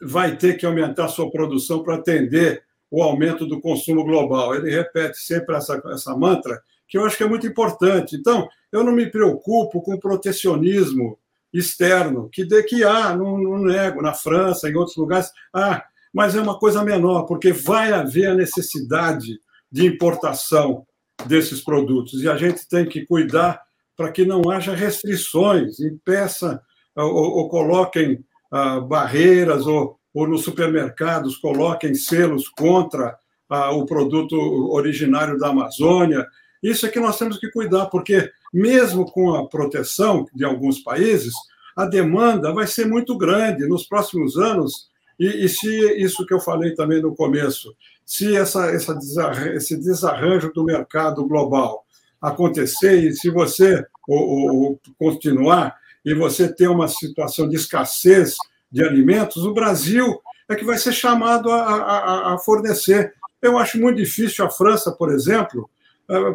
[0.00, 4.54] vai ter que aumentar sua produção para atender o aumento do consumo global.
[4.54, 8.16] Ele repete sempre essa, essa mantra, que eu acho que é muito importante.
[8.16, 11.18] Então, eu não me preocupo com protecionismo
[11.52, 16.34] externo, que, de, que há, não, não nego, na França, em outros lugares, há, mas
[16.34, 20.86] é uma coisa menor, porque vai haver a necessidade de importação
[21.26, 23.60] desses produtos, e a gente tem que cuidar
[23.96, 26.60] para que não haja restrições, impeça
[26.94, 33.16] ou, ou coloquem ah, barreiras ou ou nos supermercados coloquem selos contra
[33.48, 34.36] ah, o produto
[34.72, 36.26] originário da Amazônia.
[36.62, 41.32] Isso é que nós temos que cuidar, porque mesmo com a proteção de alguns países,
[41.76, 44.88] a demanda vai ser muito grande nos próximos anos.
[45.18, 45.68] E, e se
[46.02, 51.24] isso que eu falei também no começo, se essa, essa desarranjo, esse desarranjo do mercado
[51.26, 51.84] global
[52.20, 58.36] acontecer e se você ou, ou, continuar e você ter uma situação de escassez
[58.72, 63.12] de alimentos, o Brasil é que vai ser chamado a, a, a fornecer.
[63.40, 65.68] Eu acho muito difícil a França, por exemplo,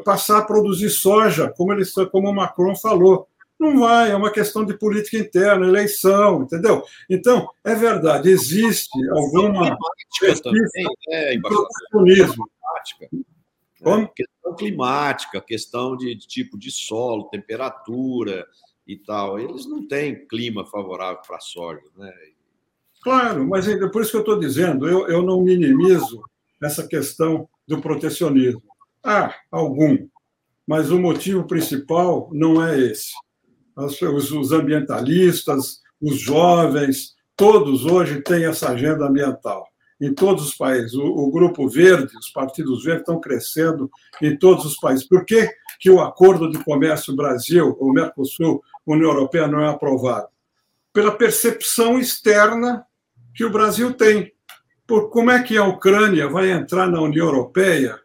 [0.04, 3.28] passar a produzir soja, como, ele, como o Macron falou.
[3.60, 6.84] Não vai, é uma questão de política interna, eleição, entendeu?
[7.10, 9.78] Então, é verdade, existe alguma
[10.44, 12.50] também, é, protecionismo.
[12.50, 13.10] climática.
[13.82, 14.08] Como?
[14.10, 18.46] Questão climática, questão de, de tipo de solo, temperatura
[18.88, 19.40] e tal.
[19.40, 22.12] Eles não têm clima favorável para a soja, né?
[23.02, 26.24] Claro, mas é por isso que eu estou dizendo, eu, eu não minimizo
[26.62, 28.64] essa questão do protecionismo.
[29.04, 29.98] Há algum,
[30.66, 33.12] mas o motivo principal não é esse.
[33.76, 39.68] Os, os ambientalistas, os jovens, todos hoje têm essa agenda ambiental
[40.00, 40.94] em todos os países.
[40.94, 43.90] O, o, Grupo Verde, os partidos verdes estão crescendo
[44.22, 45.08] em todos os países.
[45.08, 45.50] Por que,
[45.80, 50.28] que o Acordo de Comércio Brasil, o Mercosul, União Europeia não é aprovado?
[50.92, 52.86] Pela percepção externa
[53.34, 54.32] que o Brasil tem.
[54.86, 58.03] Por como é que a Ucrânia vai entrar na União Europeia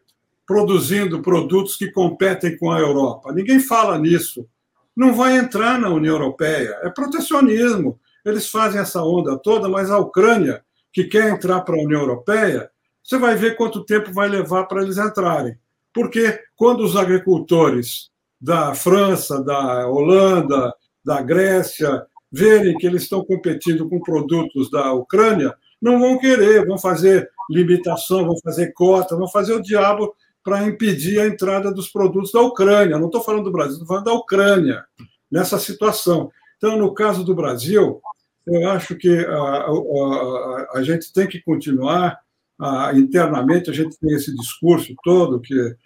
[0.49, 3.35] produzindo produtos que competem com a Europa?
[3.35, 4.49] Ninguém fala nisso.
[4.97, 6.75] Não vai entrar na União Europeia.
[6.83, 8.01] É protecionismo.
[8.25, 12.71] Eles fazem essa onda toda, mas a Ucrânia que quer entrar para a União Europeia,
[13.05, 15.55] você vai ver quanto tempo vai levar para eles entrarem.
[15.93, 20.73] Porque quando os agricultores da França, da Holanda,
[21.05, 26.79] da Grécia verem que eles estão competindo com produtos da Ucrânia, não vão querer, vão
[26.79, 30.15] fazer limitação, vão fazer cota, vão fazer o diabo
[30.49, 32.99] para impedir a entrada dos produtos da Ucrânia.
[32.99, 34.83] Não estou falando do Brasil, estou falando da Ucrânia,
[35.31, 36.33] nessa situação.
[36.57, 38.01] Então, no caso do Brasil,
[38.47, 42.19] eu acho que a, a, a gente tem que continuar,
[42.59, 45.77] a, internamente, a gente tem esse discurso todo que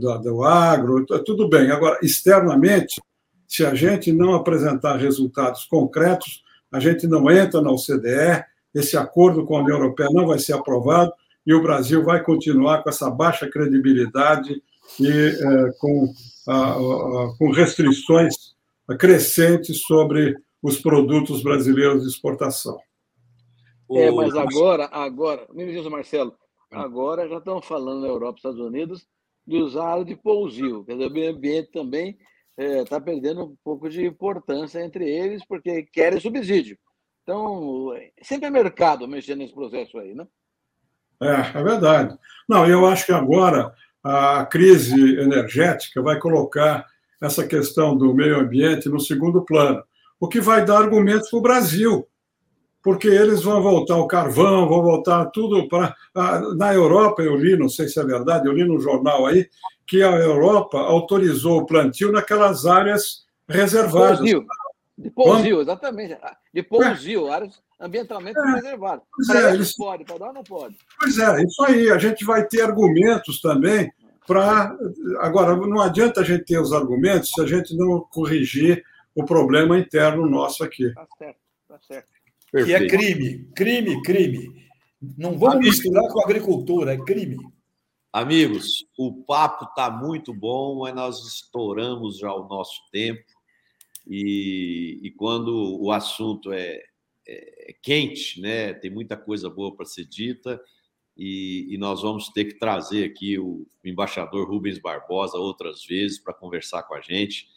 [0.00, 1.70] do, do agro, tudo bem.
[1.70, 3.00] Agora, externamente,
[3.46, 9.46] se a gente não apresentar resultados concretos, a gente não entra na OCDE, esse acordo
[9.46, 11.12] com a União Europeia não vai ser aprovado
[11.46, 14.62] e o Brasil vai continuar com essa baixa credibilidade
[15.00, 16.12] e é, com,
[17.38, 18.34] com restrições
[18.98, 22.78] crescentes sobre os produtos brasileiros de exportação.
[23.90, 26.34] É, mas agora, agora, me diz, Marcelo,
[26.70, 29.06] agora já estão falando na Europa e Estados Unidos
[29.46, 32.18] de usar de pousio, quer dizer, o meio ambiente também
[32.58, 36.76] está é, perdendo um pouco de importância entre eles, porque querem subsídio.
[37.22, 37.92] Então,
[38.22, 40.26] sempre é mercado mexendo nesse processo aí, né?
[41.20, 42.16] É, é verdade.
[42.48, 46.84] Não, eu acho que agora a crise energética vai colocar
[47.20, 49.82] essa questão do meio ambiente no segundo plano
[50.18, 52.08] o que vai dar argumentos para o Brasil,
[52.82, 55.94] porque eles vão voltar o carvão, vão voltar tudo para.
[56.56, 59.48] Na Europa, eu li, não sei se é verdade, eu li no jornal aí,
[59.86, 64.18] que a Europa autorizou o plantio naquelas áreas reservadas.
[64.18, 64.44] Pousio.
[64.98, 66.16] De pousio, exatamente.
[66.54, 67.32] De pousio, é.
[67.34, 68.54] áreas ambientalmente é.
[68.54, 69.04] reservadas.
[69.10, 69.76] Pois é, eles...
[69.76, 70.76] pode, pode ou não pode?
[71.00, 71.90] Pois é, isso aí.
[71.90, 73.92] A gente vai ter argumentos também
[74.26, 74.76] para.
[75.20, 78.82] Agora, não adianta a gente ter os argumentos se a gente não corrigir
[79.14, 80.92] o problema interno nosso aqui.
[80.92, 82.16] Tá certo, tá certo.
[82.52, 84.66] Que é crime, crime, crime.
[85.16, 87.36] Não vamos Amigos, misturar com a agricultura, é crime.
[88.12, 93.22] Amigos, o papo está muito bom, mas nós estouramos já o nosso tempo.
[94.06, 96.80] E, e quando o assunto é,
[97.26, 100.60] é, é quente, né, tem muita coisa boa para ser dita.
[101.16, 106.34] E, e, nós vamos ter que trazer aqui o embaixador Rubens Barbosa outras vezes para
[106.34, 107.48] conversar com a gente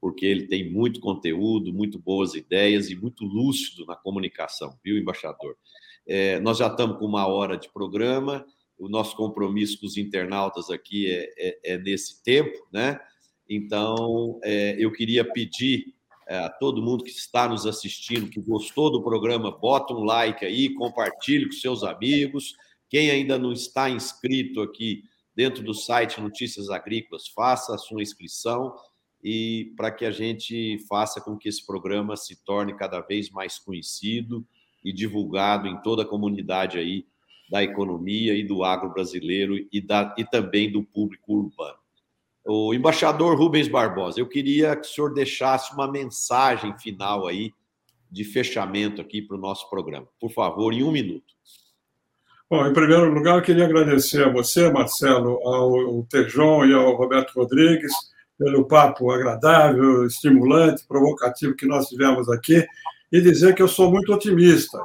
[0.00, 5.56] porque ele tem muito conteúdo, muito boas ideias e muito lúcido na comunicação, viu, embaixador?
[6.06, 8.46] É, nós já estamos com uma hora de programa,
[8.78, 12.98] o nosso compromisso com os internautas aqui é, é, é nesse tempo, né?
[13.48, 15.94] Então, é, eu queria pedir
[16.28, 20.44] é, a todo mundo que está nos assistindo, que gostou do programa, bota um like
[20.44, 22.54] aí, compartilhe com seus amigos.
[22.90, 25.04] Quem ainda não está inscrito aqui
[25.34, 28.74] dentro do site Notícias Agrícolas, faça a sua inscrição
[29.24, 33.58] e para que a gente faça com que esse programa se torne cada vez mais
[33.58, 34.46] conhecido
[34.84, 37.06] e divulgado em toda a comunidade aí
[37.50, 41.77] da economia e do agro brasileiro e, da, e também do público urbano.
[42.50, 47.52] O embaixador Rubens Barbosa, eu queria que o senhor deixasse uma mensagem final aí
[48.10, 50.08] de fechamento aqui para o nosso programa.
[50.18, 51.26] Por favor, em um minuto.
[52.48, 57.34] Bom, em primeiro lugar, eu queria agradecer a você, Marcelo, ao Tejon e ao Roberto
[57.34, 57.92] Rodrigues
[58.38, 62.66] pelo papo agradável, estimulante, provocativo que nós tivemos aqui
[63.12, 64.82] e dizer que eu sou muito otimista.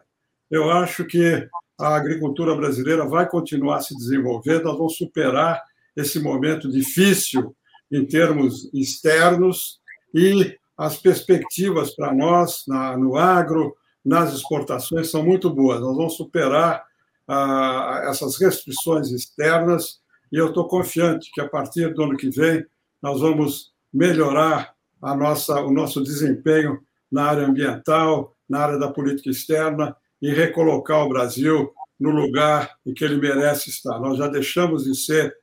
[0.51, 1.47] Eu acho que
[1.79, 5.63] a agricultura brasileira vai continuar se desenvolvendo, nós vamos superar
[5.95, 7.55] esse momento difícil
[7.91, 9.79] em termos externos
[10.13, 15.79] e as perspectivas para nós na, no agro, nas exportações são muito boas.
[15.79, 16.83] Nós vamos superar
[17.27, 19.99] ah, essas restrições externas
[20.31, 22.65] e eu estou confiante que a partir do ano que vem
[23.01, 26.81] nós vamos melhorar a nossa, o nosso desempenho
[27.11, 32.93] na área ambiental, na área da política externa e recolocar o Brasil no lugar em
[32.93, 33.99] que ele merece estar.
[33.99, 35.35] Nós já deixamos de ser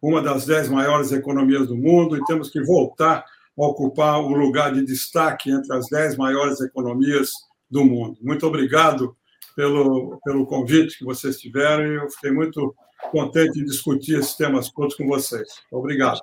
[0.00, 3.24] uma das dez maiores economias do mundo e temos que voltar
[3.58, 7.32] a ocupar um lugar de destaque entre as dez maiores economias
[7.70, 8.16] do mundo.
[8.22, 9.16] Muito obrigado
[9.56, 12.74] pelo, pelo convite que vocês tiveram e eu fiquei muito
[13.10, 15.48] contente em discutir esses temas todos com vocês.
[15.70, 16.20] Obrigado.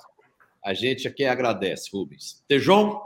[0.63, 2.43] A gente aqui agradece, Rubens.
[2.47, 2.99] Tejon?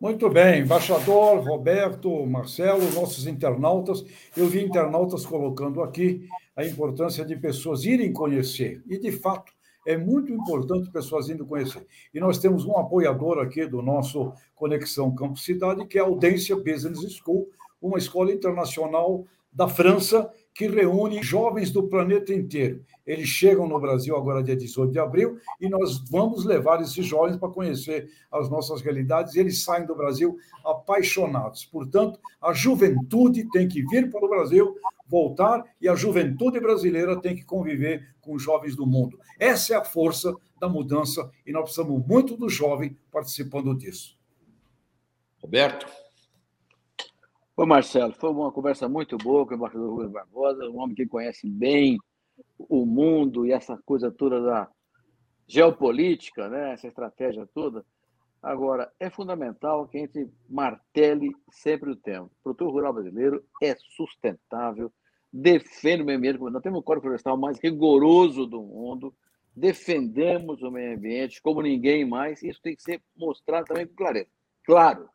[0.00, 4.04] Muito bem, embaixador Roberto, Marcelo, nossos internautas.
[4.36, 8.82] Eu vi internautas colocando aqui a importância de pessoas irem conhecer.
[8.86, 9.52] E, de fato,
[9.86, 11.86] é muito importante pessoas indo conhecer.
[12.12, 16.56] E nós temos um apoiador aqui do nosso Conexão Campo Cidade, que é a Audência
[16.56, 17.48] Business School,
[17.80, 22.82] uma escola internacional da França que reúne jovens do planeta inteiro.
[23.06, 27.36] Eles chegam no Brasil agora, dia 18 de abril, e nós vamos levar esses jovens
[27.36, 31.64] para conhecer as nossas realidades, e eles saem do Brasil apaixonados.
[31.66, 34.74] Portanto, a juventude tem que vir para o Brasil,
[35.06, 39.20] voltar, e a juventude brasileira tem que conviver com os jovens do mundo.
[39.38, 44.16] Essa é a força da mudança, e nós precisamos muito do jovem participando disso.
[45.38, 45.86] Roberto?
[47.58, 51.06] Ô, Marcelo, foi uma conversa muito boa com o embaixador Rubens Barbosa, um homem que
[51.06, 51.96] conhece bem
[52.58, 54.68] o mundo e essa coisa toda da
[55.46, 56.74] geopolítica, né?
[56.74, 57.82] essa estratégia toda.
[58.42, 62.26] Agora, é fundamental que a gente martele sempre o tema.
[62.26, 64.92] O produtor rural brasileiro é sustentável,
[65.32, 66.38] defende o meio ambiente.
[66.38, 69.14] Nós temos o Código Florestal mais rigoroso do mundo,
[69.56, 74.28] defendemos o meio ambiente como ninguém mais, isso tem que ser mostrado também com clareza.
[74.62, 75.08] Claro,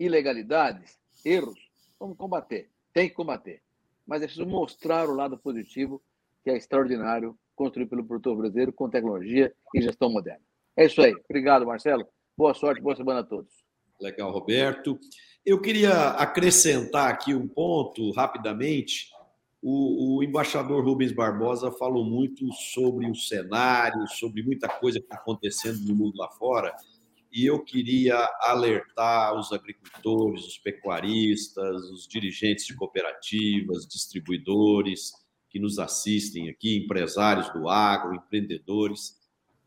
[0.00, 1.63] ilegalidades, erros,
[2.04, 2.68] Vamos combater.
[2.92, 3.62] Tem que combater.
[4.06, 6.02] Mas é preciso mostrar o lado positivo,
[6.42, 10.42] que é extraordinário, construído pelo produtor brasileiro com tecnologia e gestão moderna.
[10.76, 11.14] É isso aí.
[11.26, 12.06] Obrigado, Marcelo.
[12.36, 13.50] Boa sorte, boa semana a todos.
[13.98, 14.98] Legal, Roberto.
[15.46, 19.08] Eu queria acrescentar aqui um ponto rapidamente.
[19.62, 25.16] O, o, embaixador Rubens Barbosa falou muito sobre o cenário, sobre muita coisa que está
[25.16, 26.76] acontecendo no mundo lá fora
[27.34, 35.10] e eu queria alertar os agricultores, os pecuaristas, os dirigentes de cooperativas, distribuidores
[35.50, 39.16] que nos assistem aqui, empresários do agro, empreendedores,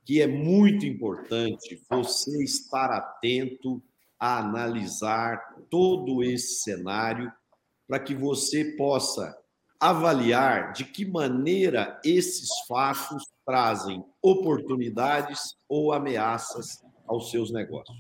[0.06, 3.84] que é muito importante você estar atento
[4.18, 5.38] a analisar
[5.70, 7.30] todo esse cenário
[7.86, 9.38] para que você possa
[9.78, 17.98] avaliar de que maneira esses fatos trazem oportunidades ou ameaças aos seus negócios.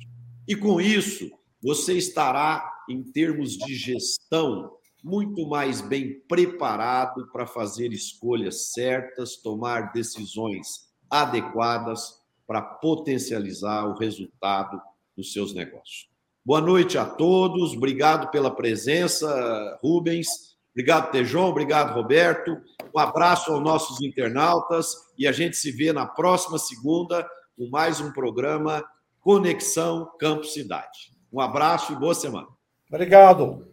[0.47, 1.29] E com isso,
[1.61, 4.71] você estará, em termos de gestão,
[5.03, 14.81] muito mais bem preparado para fazer escolhas certas, tomar decisões adequadas para potencializar o resultado
[15.15, 16.09] dos seus negócios.
[16.45, 20.27] Boa noite a todos, obrigado pela presença, Rubens.
[20.71, 22.55] Obrigado, Tejon, obrigado, Roberto.
[22.95, 27.27] Um abraço aos nossos internautas e a gente se vê na próxima segunda
[27.57, 28.83] com mais um programa
[29.27, 31.11] Conexão Campo Cidade.
[31.33, 32.47] Um abraço e boa semana.
[32.89, 33.67] Obrigado.